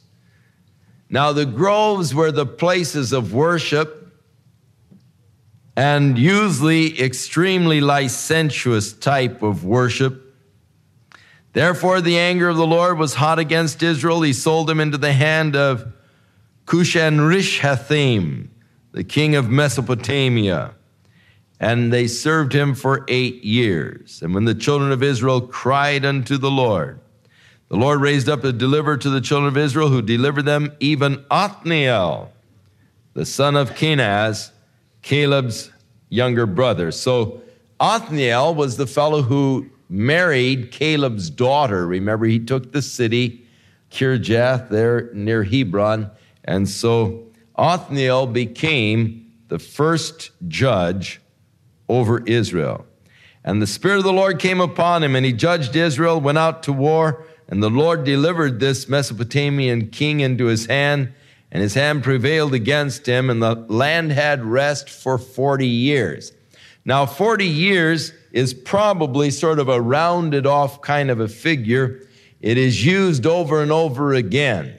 Now, 1.11 1.33
the 1.33 1.45
groves 1.45 2.15
were 2.15 2.31
the 2.31 2.47
places 2.47 3.13
of 3.13 3.35
worship 3.35 4.23
and 5.77 6.17
usually 6.17 7.03
extremely 7.03 7.81
licentious 7.81 8.93
type 8.93 9.43
of 9.43 9.65
worship. 9.65 10.33
Therefore, 11.53 12.01
the 12.01 12.17
anger 12.17 12.49
of 12.49 12.57
the 12.57 12.65
Lord 12.65 12.97
was 12.97 13.15
hot 13.15 13.41
against 13.41 13.83
Israel. 13.83 14.23
He 14.23 14.33
sold 14.33 14.69
them 14.69 14.79
into 14.79 14.99
the 14.99 15.13
hand 15.13 15.57
of 15.57 15.93
Cushan 16.65 17.19
Rishathaim, 17.19 18.51
the 18.93 19.03
king 19.03 19.35
of 19.35 19.51
Mesopotamia. 19.51 20.76
And 21.59 21.93
they 21.93 22.07
served 22.07 22.53
him 22.53 22.75
for 22.75 23.05
eight 23.09 23.43
years. 23.43 24.21
And 24.23 24.35
when 24.35 24.45
the 24.45 24.55
children 24.55 24.93
of 24.93 25.03
Israel 25.03 25.41
cried 25.41 26.05
unto 26.05 26.37
the 26.37 26.51
Lord, 26.51 27.01
the 27.69 27.77
Lord 27.77 28.01
raised 28.01 28.29
up 28.29 28.45
a 28.45 28.53
deliverer 28.53 28.97
to 28.99 29.11
the 29.11 29.21
children 29.21 29.49
of 29.49 29.57
Israel 29.57 29.89
who 29.89 30.03
delivered 30.03 30.45
them, 30.45 30.73
even 30.81 31.25
Othniel, 31.31 32.33
the 33.15 33.27
son 33.27 33.57
of 33.57 33.71
Kenaz, 33.71 34.51
Caleb's 35.03 35.71
younger 36.09 36.47
brother. 36.47 36.93
So 36.93 37.41
Othniel 37.81 38.55
was 38.55 38.77
the 38.77 38.87
fellow 38.87 39.23
who 39.23 39.69
married 39.89 40.71
Caleb's 40.71 41.31
daughter. 41.31 41.87
Remember, 41.87 42.27
he 42.27 42.39
took 42.39 42.73
the 42.73 42.83
city, 42.83 43.45
Kirjath, 43.91 44.69
there 44.69 45.11
near 45.13 45.43
Hebron. 45.43 46.11
And 46.45 46.69
so 46.69 47.25
Othniel 47.57 48.29
became 48.29 49.33
the 49.49 49.59
first 49.59 50.31
judge 50.49 51.21
over 51.89 52.23
Israel. 52.25 52.87
And 53.45 53.63
the 53.63 53.67
Spirit 53.67 53.99
of 53.99 54.05
the 54.05 54.13
Lord 54.13 54.39
came 54.39 54.61
upon 54.61 55.03
him, 55.05 55.15
and 55.15 55.25
he 55.25 55.33
judged 55.33 55.77
Israel, 55.77 56.21
went 56.21 56.39
out 56.39 56.63
to 56.65 56.73
war, 56.73 57.25
and 57.49 57.63
the 57.63 57.71
Lord 57.71 58.05
delivered 58.05 58.59
this 58.59 58.89
Mesopotamian 58.89 59.91
king 59.91 60.21
into 60.21 60.47
his 60.47 60.67
hand 60.67 61.13
and 61.53 61.63
his 61.63 61.75
hand 61.75 62.03
prevailed 62.03 62.55
against 62.55 63.07
him, 63.07 63.31
and 63.31 63.43
the 63.43 63.55
land 63.55 64.13
had 64.13 64.45
rest 64.45 64.91
for 64.91 65.17
40 65.17 65.67
years. 65.67 66.33
Now, 66.85 67.07
40 67.07 67.47
years 67.47 68.13
is 68.33 68.53
probably 68.53 69.31
sort 69.31 69.59
of 69.59 69.69
a 69.69 69.81
rounded 69.81 70.47
off 70.47 70.83
kind 70.83 71.11
of 71.11 71.21
a 71.21 71.29
figure. 71.29 72.03
It 72.41 72.59
is 72.59 72.85
used 72.85 73.27
over 73.27 73.63
and 73.63 73.73
over 73.73 74.13
again. 74.13 74.77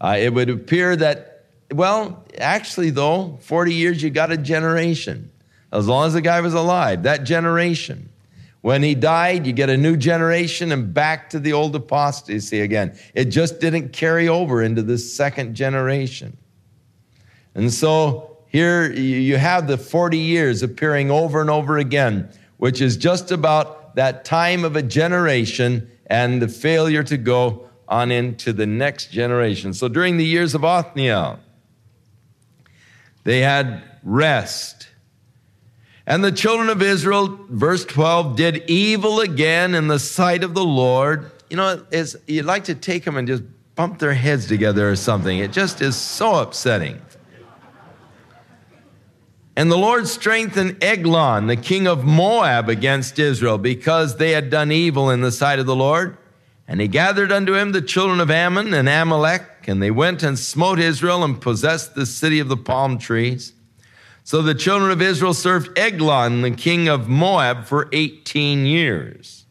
Uh, 0.00 0.16
it 0.18 0.32
would 0.34 0.50
appear 0.50 0.96
that, 0.96 1.44
well, 1.72 2.24
actually, 2.38 2.90
though, 2.90 3.38
40 3.42 3.74
years, 3.74 4.02
you 4.02 4.10
got 4.10 4.32
a 4.32 4.36
generation. 4.36 5.30
As 5.72 5.86
long 5.86 6.06
as 6.06 6.14
the 6.14 6.20
guy 6.20 6.40
was 6.40 6.54
alive, 6.54 7.02
that 7.02 7.24
generation. 7.24 8.08
When 8.60 8.82
he 8.82 8.94
died, 8.94 9.46
you 9.46 9.52
get 9.52 9.70
a 9.70 9.76
new 9.76 9.96
generation 9.96 10.72
and 10.72 10.92
back 10.92 11.30
to 11.30 11.38
the 11.38 11.52
old 11.52 11.76
apostasy 11.76 12.60
again. 12.60 12.98
It 13.14 13.26
just 13.26 13.60
didn't 13.60 13.92
carry 13.92 14.28
over 14.28 14.62
into 14.62 14.82
the 14.82 14.98
second 14.98 15.54
generation. 15.54 16.36
And 17.54 17.72
so 17.72 18.38
here 18.48 18.90
you 18.92 19.36
have 19.36 19.68
the 19.68 19.78
40 19.78 20.18
years 20.18 20.62
appearing 20.62 21.10
over 21.10 21.40
and 21.40 21.50
over 21.50 21.78
again, 21.78 22.28
which 22.56 22.80
is 22.80 22.96
just 22.96 23.30
about 23.30 23.94
that 23.94 24.24
time 24.24 24.64
of 24.64 24.74
a 24.74 24.82
generation 24.82 25.90
and 26.06 26.42
the 26.42 26.48
failure 26.48 27.02
to 27.04 27.16
go 27.16 27.68
on 27.88 28.10
into 28.10 28.52
the 28.52 28.66
next 28.66 29.10
generation. 29.10 29.72
So 29.72 29.88
during 29.88 30.16
the 30.16 30.24
years 30.24 30.54
of 30.54 30.64
Othniel, 30.64 31.38
they 33.24 33.40
had 33.40 33.82
rest 34.02 34.88
and 36.08 36.24
the 36.24 36.32
children 36.32 36.70
of 36.70 36.80
Israel, 36.80 37.38
verse 37.50 37.84
12, 37.84 38.34
did 38.34 38.64
evil 38.66 39.20
again 39.20 39.74
in 39.74 39.88
the 39.88 39.98
sight 39.98 40.42
of 40.42 40.54
the 40.54 40.64
Lord. 40.64 41.30
You 41.50 41.58
know, 41.58 41.84
it's, 41.90 42.16
you'd 42.26 42.46
like 42.46 42.64
to 42.64 42.74
take 42.74 43.04
them 43.04 43.18
and 43.18 43.28
just 43.28 43.42
bump 43.74 43.98
their 43.98 44.14
heads 44.14 44.46
together 44.46 44.90
or 44.90 44.96
something. 44.96 45.38
It 45.38 45.52
just 45.52 45.82
is 45.82 45.96
so 45.96 46.36
upsetting. 46.36 46.98
And 49.54 49.70
the 49.70 49.76
Lord 49.76 50.08
strengthened 50.08 50.82
Eglon, 50.82 51.46
the 51.46 51.56
king 51.56 51.86
of 51.86 52.06
Moab, 52.06 52.70
against 52.70 53.18
Israel 53.18 53.58
because 53.58 54.16
they 54.16 54.30
had 54.30 54.48
done 54.48 54.72
evil 54.72 55.10
in 55.10 55.20
the 55.20 55.30
sight 55.30 55.58
of 55.58 55.66
the 55.66 55.76
Lord. 55.76 56.16
And 56.66 56.80
he 56.80 56.88
gathered 56.88 57.30
unto 57.30 57.54
him 57.54 57.72
the 57.72 57.82
children 57.82 58.20
of 58.20 58.30
Ammon 58.30 58.72
and 58.72 58.88
Amalek, 58.88 59.68
and 59.68 59.82
they 59.82 59.90
went 59.90 60.22
and 60.22 60.38
smote 60.38 60.78
Israel 60.78 61.22
and 61.22 61.38
possessed 61.38 61.94
the 61.94 62.06
city 62.06 62.40
of 62.40 62.48
the 62.48 62.56
palm 62.56 62.96
trees. 62.96 63.52
So 64.28 64.42
the 64.42 64.54
children 64.54 64.90
of 64.90 65.00
Israel 65.00 65.32
served 65.32 65.78
Eglon, 65.78 66.42
the 66.42 66.50
king 66.50 66.86
of 66.86 67.08
Moab, 67.08 67.64
for 67.64 67.88
18 67.94 68.66
years. 68.66 69.46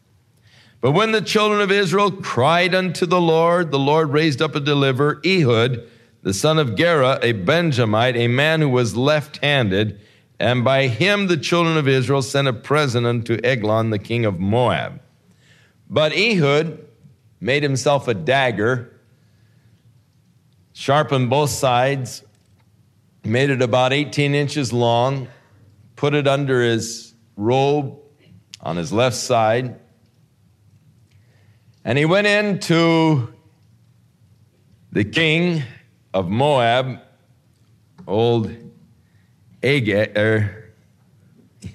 But 0.80 0.92
when 0.92 1.10
the 1.10 1.20
children 1.20 1.60
of 1.60 1.72
Israel 1.72 2.12
cried 2.12 2.76
unto 2.76 3.04
the 3.04 3.20
Lord, 3.20 3.72
the 3.72 3.78
Lord 3.80 4.10
raised 4.10 4.40
up 4.40 4.54
a 4.54 4.60
deliverer, 4.60 5.20
Ehud, 5.26 5.82
the 6.22 6.32
son 6.32 6.60
of 6.60 6.76
Gera, 6.76 7.18
a 7.22 7.32
Benjamite, 7.32 8.14
a 8.14 8.28
man 8.28 8.60
who 8.60 8.68
was 8.68 8.96
left 8.96 9.38
handed. 9.38 10.00
And 10.38 10.62
by 10.62 10.86
him 10.86 11.26
the 11.26 11.36
children 11.36 11.76
of 11.76 11.88
Israel 11.88 12.22
sent 12.22 12.46
a 12.46 12.52
present 12.52 13.04
unto 13.04 13.36
Eglon, 13.42 13.90
the 13.90 13.98
king 13.98 14.24
of 14.24 14.38
Moab. 14.38 15.00
But 15.90 16.16
Ehud 16.16 16.86
made 17.40 17.64
himself 17.64 18.06
a 18.06 18.14
dagger, 18.14 18.96
sharpened 20.72 21.30
both 21.30 21.50
sides, 21.50 22.22
made 23.24 23.50
it 23.50 23.62
about 23.62 23.92
18 23.92 24.34
inches 24.34 24.72
long, 24.72 25.28
put 25.96 26.14
it 26.14 26.26
under 26.26 26.62
his 26.62 27.14
robe 27.36 27.98
on 28.60 28.76
his 28.76 28.92
left 28.92 29.16
side, 29.16 29.78
and 31.84 31.96
he 31.96 32.04
went 32.04 32.26
into 32.26 33.32
the 34.92 35.04
king 35.04 35.62
of 36.12 36.28
Moab, 36.28 37.00
old 38.06 38.50
Agag, 39.62 40.16
er, 40.16 40.72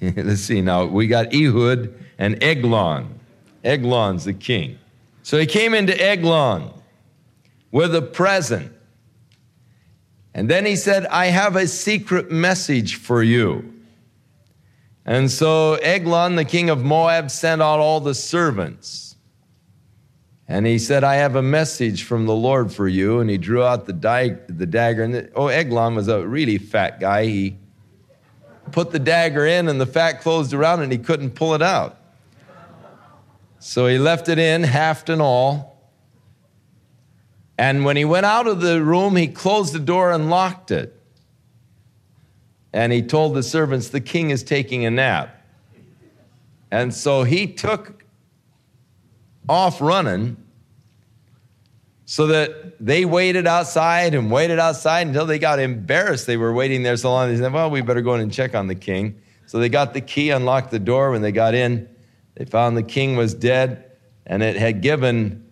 let's 0.00 0.40
see 0.40 0.60
now, 0.60 0.84
we 0.84 1.06
got 1.06 1.34
Ehud 1.34 1.94
and 2.18 2.42
Eglon. 2.42 3.18
Eglon's 3.62 4.24
the 4.24 4.34
king. 4.34 4.78
So 5.22 5.38
he 5.38 5.46
came 5.46 5.74
into 5.74 5.98
Eglon 6.00 6.70
with 7.70 7.94
a 7.94 8.02
present. 8.02 8.72
And 10.34 10.50
then 10.50 10.66
he 10.66 10.74
said, 10.74 11.06
I 11.06 11.26
have 11.26 11.54
a 11.54 11.68
secret 11.68 12.30
message 12.30 12.96
for 12.96 13.22
you. 13.22 13.72
And 15.06 15.30
so 15.30 15.74
Eglon, 15.74 16.34
the 16.34 16.44
king 16.44 16.70
of 16.70 16.82
Moab, 16.82 17.30
sent 17.30 17.62
out 17.62 17.78
all 17.78 18.00
the 18.00 18.14
servants. 18.14 19.16
And 20.48 20.66
he 20.66 20.78
said, 20.78 21.04
I 21.04 21.16
have 21.16 21.36
a 21.36 21.42
message 21.42 22.02
from 22.02 22.26
the 22.26 22.34
Lord 22.34 22.72
for 22.72 22.88
you. 22.88 23.20
And 23.20 23.30
he 23.30 23.38
drew 23.38 23.62
out 23.62 23.86
the, 23.86 23.92
di- 23.92 24.36
the 24.48 24.66
dagger. 24.66 25.04
And 25.04 25.14
the, 25.14 25.30
oh, 25.34 25.46
Eglon 25.46 25.94
was 25.94 26.08
a 26.08 26.26
really 26.26 26.58
fat 26.58 27.00
guy. 27.00 27.26
He 27.26 27.56
put 28.72 28.90
the 28.90 28.98
dagger 28.98 29.46
in, 29.46 29.68
and 29.68 29.80
the 29.80 29.86
fat 29.86 30.20
closed 30.20 30.52
around, 30.52 30.82
and 30.82 30.90
he 30.90 30.98
couldn't 30.98 31.30
pull 31.30 31.54
it 31.54 31.62
out. 31.62 31.98
So 33.60 33.86
he 33.86 33.98
left 33.98 34.28
it 34.28 34.38
in, 34.38 34.64
haft 34.64 35.08
and 35.08 35.22
all. 35.22 35.73
And 37.56 37.84
when 37.84 37.96
he 37.96 38.04
went 38.04 38.26
out 38.26 38.46
of 38.46 38.60
the 38.60 38.82
room, 38.82 39.16
he 39.16 39.28
closed 39.28 39.72
the 39.72 39.78
door 39.78 40.12
and 40.12 40.28
locked 40.28 40.70
it. 40.70 41.00
And 42.72 42.92
he 42.92 43.02
told 43.02 43.34
the 43.34 43.42
servants, 43.42 43.90
The 43.90 44.00
king 44.00 44.30
is 44.30 44.42
taking 44.42 44.84
a 44.84 44.90
nap. 44.90 45.40
And 46.70 46.92
so 46.92 47.22
he 47.22 47.46
took 47.46 48.04
off 49.48 49.80
running 49.80 50.36
so 52.06 52.26
that 52.26 52.74
they 52.84 53.04
waited 53.04 53.46
outside 53.46 54.14
and 54.14 54.30
waited 54.30 54.58
outside 54.58 55.06
until 55.06 55.24
they 55.24 55.38
got 55.38 55.60
embarrassed. 55.60 56.26
They 56.26 56.36
were 56.36 56.52
waiting 56.52 56.82
there 56.82 56.96
so 56.96 57.12
long. 57.12 57.28
They 57.28 57.36
said, 57.36 57.52
Well, 57.52 57.70
we 57.70 57.80
better 57.80 58.02
go 58.02 58.14
in 58.14 58.20
and 58.20 58.32
check 58.32 58.54
on 58.54 58.66
the 58.66 58.74
king. 58.74 59.20
So 59.46 59.58
they 59.58 59.68
got 59.68 59.94
the 59.94 60.00
key, 60.00 60.30
unlocked 60.30 60.70
the 60.72 60.78
door. 60.80 61.12
When 61.12 61.22
they 61.22 61.32
got 61.32 61.54
in, 61.54 61.88
they 62.34 62.44
found 62.44 62.76
the 62.76 62.82
king 62.82 63.14
was 63.16 63.34
dead, 63.34 63.92
and 64.26 64.42
it 64.42 64.56
had 64.56 64.82
given 64.82 65.46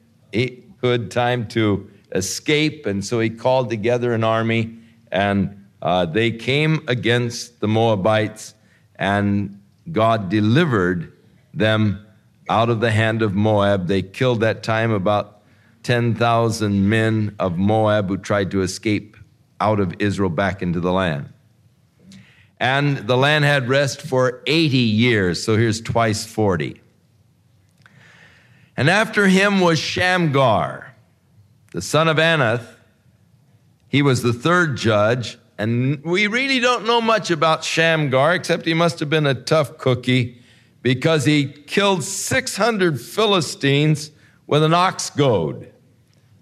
Time 0.82 1.46
to 1.48 1.88
escape. 2.12 2.86
And 2.86 3.04
so 3.04 3.20
he 3.20 3.30
called 3.30 3.70
together 3.70 4.12
an 4.12 4.24
army, 4.24 4.78
and 5.10 5.64
uh, 5.80 6.06
they 6.06 6.32
came 6.32 6.82
against 6.88 7.60
the 7.60 7.68
Moabites, 7.68 8.54
and 8.96 9.60
God 9.90 10.28
delivered 10.28 11.12
them 11.54 12.04
out 12.48 12.68
of 12.68 12.80
the 12.80 12.90
hand 12.90 13.22
of 13.22 13.34
Moab. 13.34 13.86
They 13.86 14.02
killed 14.02 14.40
that 14.40 14.62
time 14.62 14.90
about 14.90 15.42
10,000 15.84 16.88
men 16.88 17.34
of 17.38 17.56
Moab 17.56 18.08
who 18.08 18.16
tried 18.16 18.50
to 18.50 18.62
escape 18.62 19.16
out 19.60 19.80
of 19.80 19.94
Israel 20.00 20.30
back 20.30 20.62
into 20.62 20.80
the 20.80 20.92
land. 20.92 21.32
And 22.58 22.98
the 22.98 23.16
land 23.16 23.44
had 23.44 23.68
rest 23.68 24.02
for 24.02 24.42
80 24.46 24.76
years, 24.76 25.42
so 25.42 25.56
here's 25.56 25.80
twice 25.80 26.24
40. 26.24 26.80
And 28.76 28.88
after 28.88 29.28
him 29.28 29.60
was 29.60 29.78
Shamgar, 29.78 30.94
the 31.72 31.82
son 31.82 32.08
of 32.08 32.16
Anath. 32.16 32.66
He 33.88 34.00
was 34.00 34.22
the 34.22 34.32
third 34.32 34.76
judge, 34.76 35.38
and 35.58 36.02
we 36.02 36.26
really 36.26 36.60
don't 36.60 36.86
know 36.86 37.00
much 37.00 37.30
about 37.30 37.64
Shamgar, 37.64 38.34
except 38.34 38.64
he 38.64 38.74
must 38.74 39.00
have 39.00 39.10
been 39.10 39.26
a 39.26 39.34
tough 39.34 39.76
cookie 39.76 40.40
because 40.80 41.24
he 41.24 41.46
killed 41.46 42.02
600 42.02 43.00
Philistines 43.00 44.10
with 44.46 44.62
an 44.62 44.74
ox 44.74 45.10
goad. 45.10 45.70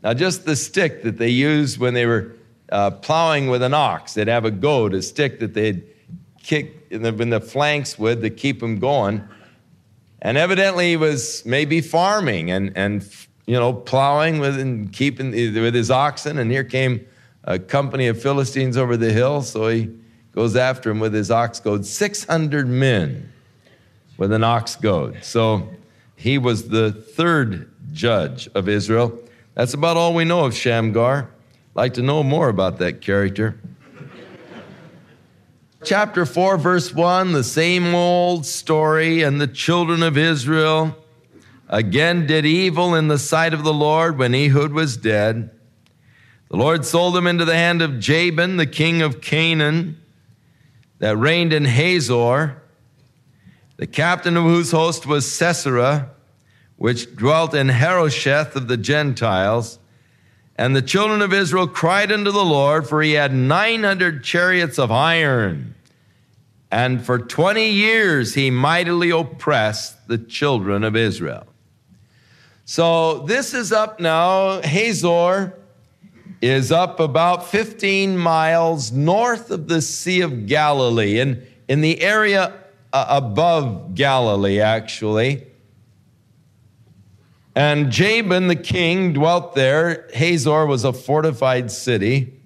Now, 0.02 0.14
just 0.14 0.44
the 0.44 0.56
stick 0.56 1.02
that 1.02 1.18
they 1.18 1.28
used 1.28 1.78
when 1.78 1.94
they 1.94 2.06
were 2.06 2.36
uh, 2.70 2.90
plowing 2.92 3.50
with 3.50 3.62
an 3.62 3.74
ox, 3.74 4.14
they'd 4.14 4.28
have 4.28 4.44
a 4.44 4.50
goad, 4.50 4.94
a 4.94 5.02
stick 5.02 5.40
that 5.40 5.54
they'd 5.54 5.84
kick 6.42 6.86
in 6.90 7.02
the, 7.02 7.14
in 7.14 7.30
the 7.30 7.40
flanks 7.40 7.98
with 7.98 8.22
to 8.22 8.30
keep 8.30 8.60
them 8.60 8.78
going. 8.78 9.22
And 10.22 10.36
evidently, 10.36 10.90
he 10.90 10.96
was 10.96 11.44
maybe 11.46 11.80
farming 11.80 12.50
and, 12.50 12.76
and 12.76 13.08
you 13.46 13.54
know, 13.54 13.72
plowing 13.72 14.38
with 14.38 14.58
and 14.58 14.92
keeping 14.92 15.30
with 15.30 15.74
his 15.74 15.90
oxen. 15.90 16.38
And 16.38 16.50
here 16.50 16.64
came 16.64 17.06
a 17.44 17.58
company 17.58 18.06
of 18.06 18.20
Philistines 18.20 18.76
over 18.76 18.96
the 18.96 19.12
hill. 19.12 19.42
So 19.42 19.68
he 19.68 19.90
goes 20.32 20.56
after 20.56 20.90
him 20.90 21.00
with 21.00 21.14
his 21.14 21.30
ox 21.30 21.58
goad. 21.58 21.86
600 21.86 22.68
men 22.68 23.32
with 24.18 24.32
an 24.32 24.44
ox 24.44 24.76
goad. 24.76 25.18
So 25.22 25.68
he 26.16 26.38
was 26.38 26.68
the 26.68 26.92
third 26.92 27.70
judge 27.92 28.48
of 28.54 28.68
Israel. 28.68 29.18
That's 29.54 29.74
about 29.74 29.96
all 29.96 30.14
we 30.14 30.24
know 30.24 30.44
of 30.44 30.54
Shamgar. 30.54 31.30
Like 31.74 31.94
to 31.94 32.02
know 32.02 32.22
more 32.22 32.48
about 32.48 32.78
that 32.78 33.00
character. 33.00 33.58
Chapter 35.82 36.26
4, 36.26 36.58
verse 36.58 36.94
1, 36.94 37.32
the 37.32 37.42
same 37.42 37.94
old 37.94 38.44
story, 38.44 39.22
and 39.22 39.40
the 39.40 39.46
children 39.46 40.02
of 40.02 40.18
Israel 40.18 40.94
again 41.68 42.26
did 42.26 42.44
evil 42.44 42.94
in 42.94 43.08
the 43.08 43.18
sight 43.18 43.54
of 43.54 43.64
the 43.64 43.72
Lord 43.72 44.18
when 44.18 44.34
Ehud 44.34 44.72
was 44.72 44.98
dead. 44.98 45.50
The 46.50 46.58
Lord 46.58 46.84
sold 46.84 47.14
them 47.14 47.26
into 47.26 47.46
the 47.46 47.56
hand 47.56 47.80
of 47.80 47.98
Jabin, 47.98 48.58
the 48.58 48.66
king 48.66 49.00
of 49.00 49.22
Canaan, 49.22 49.98
that 50.98 51.16
reigned 51.16 51.54
in 51.54 51.64
Hazor, 51.64 52.60
the 53.78 53.86
captain 53.86 54.36
of 54.36 54.44
whose 54.44 54.72
host 54.72 55.06
was 55.06 55.32
Sisera 55.32 56.10
which 56.80 57.14
dwelt 57.14 57.52
in 57.52 57.68
Harosheth 57.68 58.56
of 58.56 58.66
the 58.66 58.78
Gentiles. 58.78 59.78
And 60.60 60.76
the 60.76 60.82
children 60.82 61.22
of 61.22 61.32
Israel 61.32 61.66
cried 61.66 62.12
unto 62.12 62.30
the 62.30 62.44
Lord, 62.44 62.86
for 62.86 63.00
he 63.00 63.12
had 63.12 63.32
900 63.32 64.22
chariots 64.22 64.78
of 64.78 64.92
iron. 64.92 65.74
And 66.70 67.02
for 67.02 67.18
20 67.18 67.70
years 67.70 68.34
he 68.34 68.50
mightily 68.50 69.08
oppressed 69.08 70.06
the 70.06 70.18
children 70.18 70.84
of 70.84 70.96
Israel. 70.96 71.46
So 72.66 73.20
this 73.20 73.54
is 73.54 73.72
up 73.72 74.00
now. 74.00 74.60
Hazor 74.60 75.58
is 76.42 76.70
up 76.70 77.00
about 77.00 77.46
15 77.46 78.18
miles 78.18 78.92
north 78.92 79.50
of 79.50 79.66
the 79.66 79.80
Sea 79.80 80.20
of 80.20 80.46
Galilee, 80.46 81.20
and 81.20 81.42
in 81.68 81.80
the 81.80 82.02
area 82.02 82.52
uh, 82.92 83.06
above 83.08 83.94
Galilee, 83.94 84.60
actually. 84.60 85.49
And 87.60 87.90
Jabin 87.90 88.48
the 88.48 88.56
king 88.56 89.12
dwelt 89.12 89.54
there. 89.54 90.08
Hazor 90.14 90.64
was 90.64 90.84
a 90.84 90.94
fortified 90.94 91.70
city, 91.70 92.40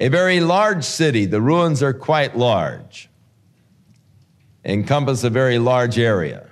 a 0.00 0.08
very 0.08 0.40
large 0.40 0.82
city. 0.82 1.26
The 1.26 1.42
ruins 1.42 1.82
are 1.82 1.92
quite 1.92 2.38
large, 2.38 3.10
encompass 4.64 5.24
a 5.24 5.28
very 5.28 5.58
large 5.58 5.98
area. 5.98 6.48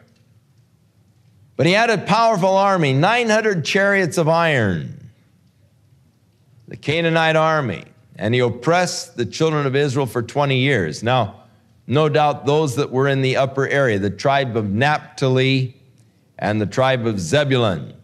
But 1.57 1.65
he 1.65 1.73
had 1.73 1.89
a 1.89 1.97
powerful 1.97 2.59
army, 2.59 2.93
900 2.93 3.65
chariots 3.65 4.19
of 4.19 4.29
iron, 4.29 5.09
the 6.69 6.77
Canaanite 6.77 7.37
army, 7.37 7.87
and 8.17 8.35
he 8.35 8.41
oppressed 8.41 9.17
the 9.17 9.25
children 9.25 9.65
of 9.67 9.75
Israel 9.75 10.05
for 10.05 10.21
20 10.21 10.59
years. 10.59 11.03
Now, 11.03 11.45
no 11.87 12.11
doubt 12.11 12.45
those 12.45 12.77
that 12.77 12.91
were 12.91 13.09
in 13.09 13.23
the 13.23 13.39
upper 13.39 13.67
area, 13.67 13.99
the 13.99 14.11
tribe 14.11 14.59
of 14.59 14.69
Naphtali, 14.71 15.78
and 16.39 16.61
the 16.61 16.67
tribe 16.67 17.07
of 17.07 17.19
Zebulun 17.19 17.95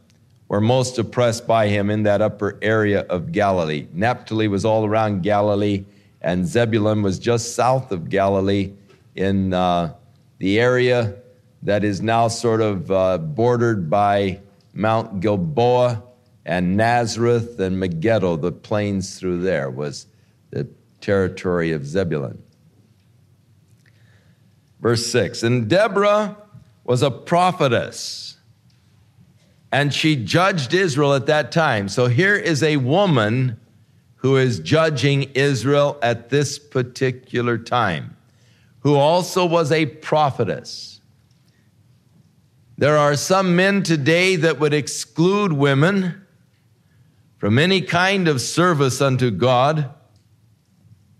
were 0.48 0.60
most 0.60 0.98
oppressed 0.98 1.46
by 1.46 1.68
him 1.68 1.90
in 1.90 2.02
that 2.02 2.20
upper 2.20 2.58
area 2.62 3.00
of 3.02 3.32
Galilee. 3.32 3.86
Naphtali 3.92 4.48
was 4.48 4.64
all 4.64 4.84
around 4.84 5.22
Galilee, 5.22 5.84
and 6.20 6.46
Zebulun 6.46 7.02
was 7.02 7.18
just 7.18 7.54
south 7.54 7.92
of 7.92 8.08
Galilee 8.08 8.72
in 9.14 9.54
uh, 9.54 9.94
the 10.38 10.60
area 10.60 11.14
that 11.62 11.84
is 11.84 12.02
now 12.02 12.28
sort 12.28 12.60
of 12.60 12.90
uh, 12.90 13.18
bordered 13.18 13.88
by 13.88 14.40
Mount 14.74 15.20
Gilboa 15.20 16.02
and 16.44 16.76
Nazareth 16.76 17.58
and 17.58 17.78
Megiddo, 17.80 18.36
the 18.36 18.52
plains 18.52 19.18
through 19.18 19.40
there 19.40 19.70
was 19.70 20.06
the 20.50 20.68
territory 21.00 21.72
of 21.72 21.86
Zebulun. 21.86 22.42
Verse 24.80 25.06
6 25.06 25.42
And 25.42 25.68
Deborah 25.68 26.36
was 26.84 27.02
a 27.02 27.10
prophetess 27.10 28.34
and 29.74 29.92
she 29.92 30.14
judged 30.14 30.72
Israel 30.72 31.14
at 31.14 31.26
that 31.26 31.50
time. 31.50 31.88
So 31.88 32.06
here 32.06 32.36
is 32.36 32.62
a 32.62 32.76
woman 32.76 33.58
who 34.18 34.36
is 34.36 34.60
judging 34.60 35.24
Israel 35.34 35.98
at 36.00 36.28
this 36.30 36.60
particular 36.60 37.58
time, 37.58 38.16
who 38.82 38.94
also 38.94 39.44
was 39.44 39.72
a 39.72 39.86
prophetess. 39.86 41.00
There 42.78 42.96
are 42.96 43.16
some 43.16 43.56
men 43.56 43.82
today 43.82 44.36
that 44.36 44.60
would 44.60 44.72
exclude 44.72 45.52
women 45.52 46.24
from 47.38 47.58
any 47.58 47.80
kind 47.80 48.28
of 48.28 48.40
service 48.40 49.00
unto 49.00 49.32
God, 49.32 49.92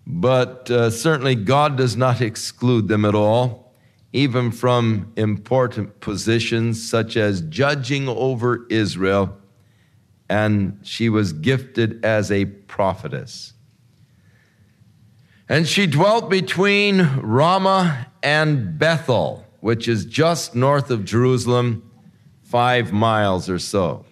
but 0.06 0.70
uh, 0.70 0.90
certainly 0.90 1.34
God 1.34 1.76
does 1.76 1.96
not 1.96 2.20
exclude 2.20 2.86
them 2.86 3.04
at 3.04 3.16
all 3.16 3.63
even 4.14 4.52
from 4.52 5.12
important 5.16 5.98
positions 5.98 6.88
such 6.88 7.16
as 7.16 7.40
judging 7.40 8.08
over 8.08 8.64
Israel, 8.70 9.36
and 10.28 10.78
she 10.84 11.08
was 11.08 11.32
gifted 11.32 12.02
as 12.04 12.30
a 12.30 12.44
prophetess. 12.44 13.54
And 15.48 15.66
she 15.66 15.88
dwelt 15.88 16.30
between 16.30 17.00
Ramah 17.22 18.06
and 18.22 18.78
Bethel, 18.78 19.44
which 19.58 19.88
is 19.88 20.04
just 20.04 20.54
north 20.54 20.92
of 20.92 21.04
Jerusalem, 21.04 21.90
five 22.40 22.92
miles 22.92 23.50
or 23.50 23.58
so. 23.58 24.06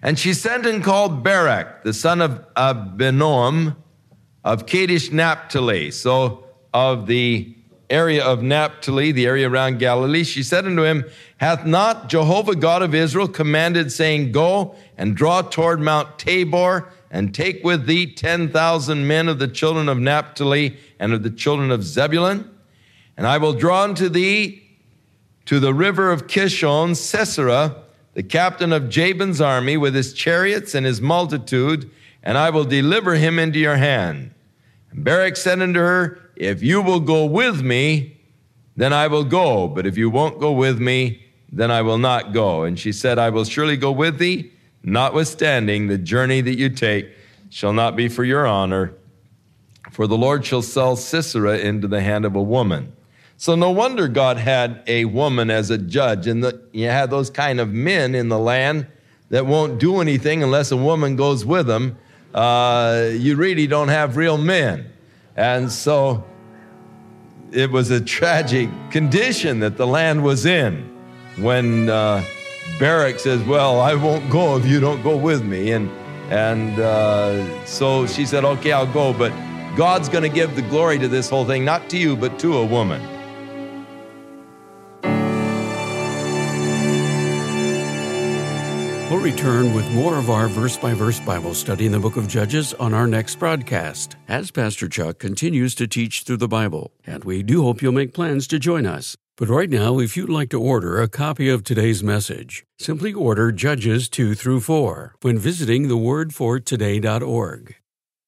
And 0.00 0.18
she 0.18 0.32
sent 0.32 0.64
and 0.64 0.82
called 0.82 1.22
Barak, 1.22 1.84
the 1.84 1.92
son 1.92 2.22
of 2.22 2.42
Abinoam 2.54 3.76
of 4.42 4.64
Kadesh 4.64 5.12
Naphtali, 5.12 5.90
so 5.90 6.46
of 6.72 7.06
the 7.06 7.54
area 7.92 8.24
of 8.24 8.42
Naphtali, 8.42 9.12
the 9.12 9.26
area 9.26 9.48
around 9.48 9.78
Galilee. 9.78 10.24
She 10.24 10.42
said 10.42 10.64
unto 10.64 10.82
him, 10.82 11.04
Hath 11.36 11.66
not 11.66 12.08
Jehovah 12.08 12.56
God 12.56 12.82
of 12.82 12.94
Israel 12.94 13.28
commanded, 13.28 13.92
saying, 13.92 14.32
Go 14.32 14.74
and 14.96 15.14
draw 15.14 15.42
toward 15.42 15.80
Mount 15.80 16.18
Tabor, 16.18 16.88
and 17.10 17.34
take 17.34 17.62
with 17.62 17.86
thee 17.86 18.12
10,000 18.12 19.06
men 19.06 19.28
of 19.28 19.38
the 19.38 19.46
children 19.46 19.88
of 19.88 19.98
Naphtali 19.98 20.78
and 20.98 21.12
of 21.12 21.22
the 21.22 21.30
children 21.30 21.70
of 21.70 21.84
Zebulun? 21.84 22.48
And 23.16 23.26
I 23.26 23.36
will 23.36 23.52
draw 23.52 23.84
unto 23.84 24.08
thee 24.08 24.62
to 25.44 25.60
the 25.60 25.74
river 25.74 26.10
of 26.10 26.26
Kishon, 26.26 26.96
Sisera, 26.96 27.76
the 28.14 28.22
captain 28.22 28.72
of 28.72 28.88
Jabin's 28.88 29.40
army, 29.40 29.76
with 29.76 29.94
his 29.94 30.14
chariots 30.14 30.74
and 30.74 30.86
his 30.86 31.00
multitude, 31.00 31.90
and 32.22 32.38
I 32.38 32.50
will 32.50 32.64
deliver 32.64 33.14
him 33.14 33.38
into 33.38 33.58
your 33.58 33.76
hand. 33.76 34.32
And 34.90 35.04
Barak 35.04 35.36
said 35.36 35.60
unto 35.60 35.80
her, 35.80 36.21
If 36.36 36.62
you 36.62 36.82
will 36.82 37.00
go 37.00 37.24
with 37.24 37.62
me, 37.62 38.20
then 38.76 38.92
I 38.92 39.06
will 39.06 39.24
go, 39.24 39.68
but 39.68 39.86
if 39.86 39.96
you 39.98 40.08
won't 40.08 40.40
go 40.40 40.52
with 40.52 40.80
me, 40.80 41.22
then 41.50 41.70
I 41.70 41.82
will 41.82 41.98
not 41.98 42.32
go. 42.32 42.64
And 42.64 42.78
she 42.78 42.92
said, 42.92 43.18
I 43.18 43.28
will 43.30 43.44
surely 43.44 43.76
go 43.76 43.92
with 43.92 44.18
thee, 44.18 44.52
notwithstanding 44.82 45.88
the 45.88 45.98
journey 45.98 46.40
that 46.40 46.56
you 46.56 46.70
take 46.70 47.10
shall 47.50 47.74
not 47.74 47.96
be 47.96 48.08
for 48.08 48.24
your 48.24 48.46
honor, 48.46 48.94
for 49.90 50.06
the 50.06 50.16
Lord 50.16 50.46
shall 50.46 50.62
sell 50.62 50.96
Sisera 50.96 51.58
into 51.58 51.86
the 51.86 52.00
hand 52.00 52.24
of 52.24 52.34
a 52.34 52.42
woman. 52.42 52.94
So 53.36 53.54
no 53.54 53.70
wonder 53.70 54.06
God 54.06 54.36
had 54.36 54.82
a 54.86 55.04
woman 55.04 55.50
as 55.50 55.68
a 55.68 55.76
judge, 55.76 56.28
and 56.28 56.50
you 56.72 56.86
had 56.86 57.10
those 57.10 57.28
kind 57.28 57.60
of 57.60 57.72
men 57.72 58.14
in 58.14 58.28
the 58.28 58.38
land 58.38 58.86
that 59.30 59.46
won't 59.46 59.80
do 59.80 60.00
anything 60.00 60.42
unless 60.42 60.70
a 60.70 60.76
woman 60.76 61.16
goes 61.16 61.44
with 61.44 61.66
them. 61.66 61.98
Uh, 62.32 63.08
you 63.12 63.34
really 63.34 63.66
don't 63.66 63.88
have 63.88 64.16
real 64.16 64.38
men, 64.38 64.91
and 65.36 65.70
so 65.70 66.24
it 67.52 67.70
was 67.70 67.90
a 67.90 68.00
tragic 68.00 68.68
condition 68.90 69.60
that 69.60 69.76
the 69.76 69.86
land 69.86 70.22
was 70.22 70.46
in 70.46 70.88
when 71.36 71.88
uh, 71.88 72.22
Barak 72.78 73.18
says, 73.18 73.42
"Well, 73.42 73.80
I 73.80 73.94
won't 73.94 74.28
go 74.30 74.56
if 74.56 74.66
you 74.66 74.80
don't 74.80 75.02
go 75.02 75.16
with 75.16 75.44
me," 75.44 75.72
and 75.72 75.90
and 76.30 76.78
uh, 76.78 77.64
so 77.66 78.06
she 78.06 78.24
said, 78.26 78.44
"Okay, 78.44 78.72
I'll 78.72 78.92
go," 78.92 79.12
but 79.12 79.32
God's 79.76 80.08
going 80.08 80.22
to 80.22 80.34
give 80.34 80.54
the 80.56 80.62
glory 80.62 80.98
to 80.98 81.08
this 81.08 81.30
whole 81.30 81.44
thing, 81.44 81.64
not 81.64 81.88
to 81.90 81.98
you, 81.98 82.16
but 82.16 82.38
to 82.40 82.58
a 82.58 82.64
woman. 82.64 83.00
We'll 89.12 89.20
return 89.20 89.74
with 89.74 89.90
more 89.90 90.16
of 90.16 90.30
our 90.30 90.48
verse 90.48 90.78
by 90.78 90.94
verse 90.94 91.20
Bible 91.20 91.52
study 91.52 91.84
in 91.84 91.92
the 91.92 92.00
book 92.00 92.16
of 92.16 92.28
Judges 92.28 92.72
on 92.72 92.94
our 92.94 93.06
next 93.06 93.34
broadcast 93.34 94.16
as 94.26 94.50
Pastor 94.50 94.88
Chuck 94.88 95.18
continues 95.18 95.74
to 95.74 95.86
teach 95.86 96.22
through 96.22 96.38
the 96.38 96.48
Bible. 96.48 96.92
And 97.06 97.22
we 97.22 97.42
do 97.42 97.62
hope 97.62 97.82
you'll 97.82 97.92
make 97.92 98.14
plans 98.14 98.46
to 98.46 98.58
join 98.58 98.86
us. 98.86 99.14
But 99.36 99.50
right 99.50 99.68
now, 99.68 99.98
if 99.98 100.16
you'd 100.16 100.30
like 100.30 100.48
to 100.48 100.62
order 100.62 100.98
a 100.98 101.10
copy 101.10 101.50
of 101.50 101.62
today's 101.62 102.02
message, 102.02 102.64
simply 102.78 103.12
order 103.12 103.52
Judges 103.52 104.08
2 104.08 104.34
through 104.34 104.60
4 104.60 105.16
when 105.20 105.36
visiting 105.36 105.88
thewordfortoday.org. 105.88 107.74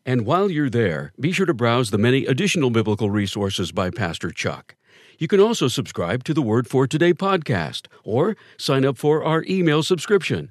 And 0.05 0.27
while 0.27 0.51
you're 0.51 0.69
there, 0.69 1.15
be 1.19 1.33
sure 1.33 1.47
to 1.47 1.55
browse 1.55 1.93
the 1.93 1.99
many 1.99 2.27
additional 2.27 2.69
biblical 2.69 3.09
resources 3.09 3.73
by 3.73 3.89
Pastor 3.89 4.29
Chuck. 4.29 4.77
You 5.19 5.29
can 5.29 5.41
also 5.41 5.67
subscribe 5.69 6.25
to 6.25 6.35
the 6.35 6.43
Word 6.43 6.69
for 6.69 6.87
Today 6.87 7.15
podcast 7.15 7.87
or 8.03 8.37
sign 8.59 8.85
up 8.85 8.99
for 8.99 9.25
our 9.25 9.45
email 9.49 9.83
subscription. 9.83 10.51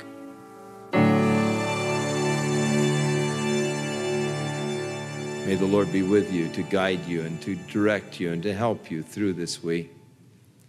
May 5.51 5.57
the 5.57 5.65
Lord 5.65 5.91
be 5.91 6.01
with 6.01 6.31
you 6.31 6.47
to 6.53 6.63
guide 6.63 7.05
you 7.05 7.23
and 7.23 7.41
to 7.41 7.55
direct 7.55 8.21
you 8.21 8.31
and 8.31 8.41
to 8.41 8.53
help 8.53 8.89
you 8.89 9.03
through 9.03 9.33
this 9.33 9.61
week, 9.61 9.91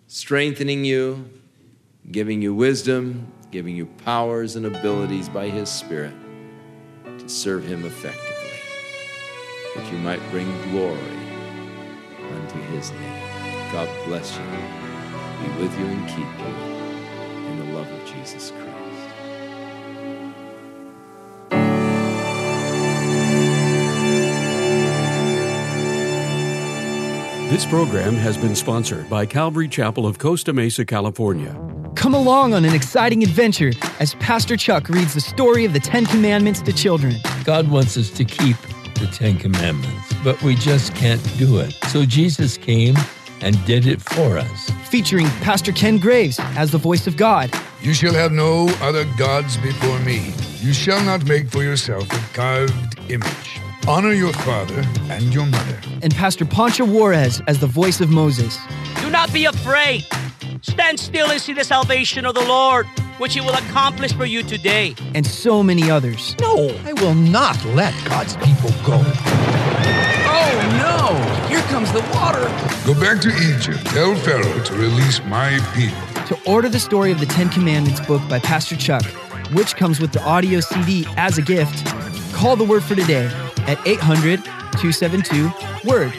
strengthening 0.08 0.84
you, 0.84 1.30
giving 2.10 2.42
you 2.42 2.52
wisdom, 2.52 3.32
giving 3.52 3.76
you 3.76 3.86
powers 3.86 4.56
and 4.56 4.66
abilities 4.66 5.28
by 5.28 5.48
His 5.48 5.68
Spirit 5.68 6.12
to 7.04 7.28
serve 7.28 7.64
Him 7.64 7.84
effectively, 7.84 8.58
that 9.76 9.92
you 9.92 9.98
might 9.98 10.20
bring 10.32 10.48
glory 10.72 10.98
unto 12.18 12.58
His 12.74 12.90
name. 12.90 13.70
God 13.70 13.88
bless 14.04 14.36
you, 14.36 14.42
be 15.46 15.62
with 15.62 15.78
you, 15.78 15.86
and 15.86 16.08
keep 16.08 16.18
you 16.18 17.46
in 17.46 17.58
the 17.60 17.78
love 17.78 17.88
of 17.88 18.04
Jesus 18.12 18.50
Christ. 18.50 18.81
This 27.52 27.66
program 27.66 28.14
has 28.14 28.38
been 28.38 28.54
sponsored 28.54 29.10
by 29.10 29.26
Calvary 29.26 29.68
Chapel 29.68 30.06
of 30.06 30.18
Costa 30.18 30.54
Mesa, 30.54 30.86
California. 30.86 31.54
Come 31.94 32.14
along 32.14 32.54
on 32.54 32.64
an 32.64 32.72
exciting 32.74 33.22
adventure 33.22 33.72
as 34.00 34.14
Pastor 34.14 34.56
Chuck 34.56 34.88
reads 34.88 35.12
the 35.12 35.20
story 35.20 35.66
of 35.66 35.74
the 35.74 35.78
Ten 35.78 36.06
Commandments 36.06 36.62
to 36.62 36.72
children. 36.72 37.16
God 37.44 37.70
wants 37.70 37.98
us 37.98 38.08
to 38.12 38.24
keep 38.24 38.56
the 38.94 39.06
Ten 39.12 39.36
Commandments, 39.36 40.14
but 40.24 40.42
we 40.42 40.54
just 40.54 40.94
can't 40.94 41.22
do 41.36 41.58
it. 41.58 41.74
So 41.88 42.06
Jesus 42.06 42.56
came 42.56 42.96
and 43.42 43.62
did 43.66 43.86
it 43.86 44.00
for 44.00 44.38
us. 44.38 44.70
Featuring 44.88 45.26
Pastor 45.42 45.72
Ken 45.72 45.98
Graves 45.98 46.38
as 46.56 46.70
the 46.70 46.78
voice 46.78 47.06
of 47.06 47.18
God. 47.18 47.50
You 47.82 47.92
shall 47.92 48.14
have 48.14 48.32
no 48.32 48.68
other 48.80 49.04
gods 49.18 49.58
before 49.58 49.98
me. 49.98 50.32
You 50.60 50.72
shall 50.72 51.04
not 51.04 51.26
make 51.26 51.50
for 51.50 51.62
yourself 51.62 52.10
a 52.10 52.34
carved 52.34 52.98
image. 53.10 53.61
Honor 53.88 54.12
your 54.12 54.32
father 54.32 54.84
and 55.10 55.34
your 55.34 55.44
mother. 55.44 55.76
And 56.02 56.14
Pastor 56.14 56.44
Pancho 56.44 56.84
Juarez 56.86 57.42
as 57.48 57.58
the 57.58 57.66
voice 57.66 58.00
of 58.00 58.10
Moses. 58.10 58.56
Do 59.00 59.10
not 59.10 59.32
be 59.32 59.44
afraid. 59.46 60.06
Stand 60.60 61.00
still 61.00 61.28
and 61.32 61.40
see 61.40 61.52
the 61.52 61.64
salvation 61.64 62.24
of 62.24 62.36
the 62.36 62.42
Lord, 62.42 62.86
which 63.18 63.34
he 63.34 63.40
will 63.40 63.54
accomplish 63.54 64.12
for 64.12 64.24
you 64.24 64.44
today. 64.44 64.94
And 65.16 65.26
so 65.26 65.64
many 65.64 65.90
others. 65.90 66.36
No, 66.40 66.68
I 66.84 66.92
will 66.92 67.14
not 67.14 67.62
let 67.66 67.92
God's 68.04 68.36
people 68.36 68.70
go. 68.86 69.02
Oh 70.34 70.58
no! 70.78 71.48
Here 71.48 71.62
comes 71.62 71.90
the 71.92 72.02
water. 72.14 72.44
Go 72.86 72.94
back 73.00 73.20
to 73.22 73.30
Egypt. 73.30 73.84
Tell 73.86 74.14
Pharaoh 74.14 74.62
to 74.62 74.74
release 74.74 75.20
my 75.24 75.58
people. 75.74 76.26
To 76.26 76.38
order 76.48 76.68
the 76.68 76.78
story 76.78 77.10
of 77.10 77.18
the 77.18 77.26
Ten 77.26 77.48
Commandments 77.48 78.00
book 78.00 78.22
by 78.28 78.38
Pastor 78.38 78.76
Chuck, 78.76 79.04
which 79.52 79.74
comes 79.74 79.98
with 79.98 80.12
the 80.12 80.22
audio 80.22 80.60
CD 80.60 81.04
as 81.16 81.36
a 81.36 81.42
gift, 81.42 81.84
call 82.32 82.54
the 82.54 82.64
word 82.64 82.84
for 82.84 82.94
today 82.94 83.28
at 83.68 83.78
800 83.86 84.44
272 84.44 85.50
WORD. 85.84 86.12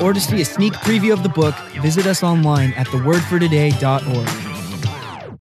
Or 0.00 0.12
to 0.12 0.20
see 0.20 0.40
a 0.40 0.44
sneak 0.44 0.72
preview 0.74 1.12
of 1.12 1.22
the 1.22 1.28
book, 1.28 1.54
visit 1.82 2.06
us 2.06 2.22
online 2.22 2.72
at 2.74 2.86
thewordfortoday.org. 2.88 4.47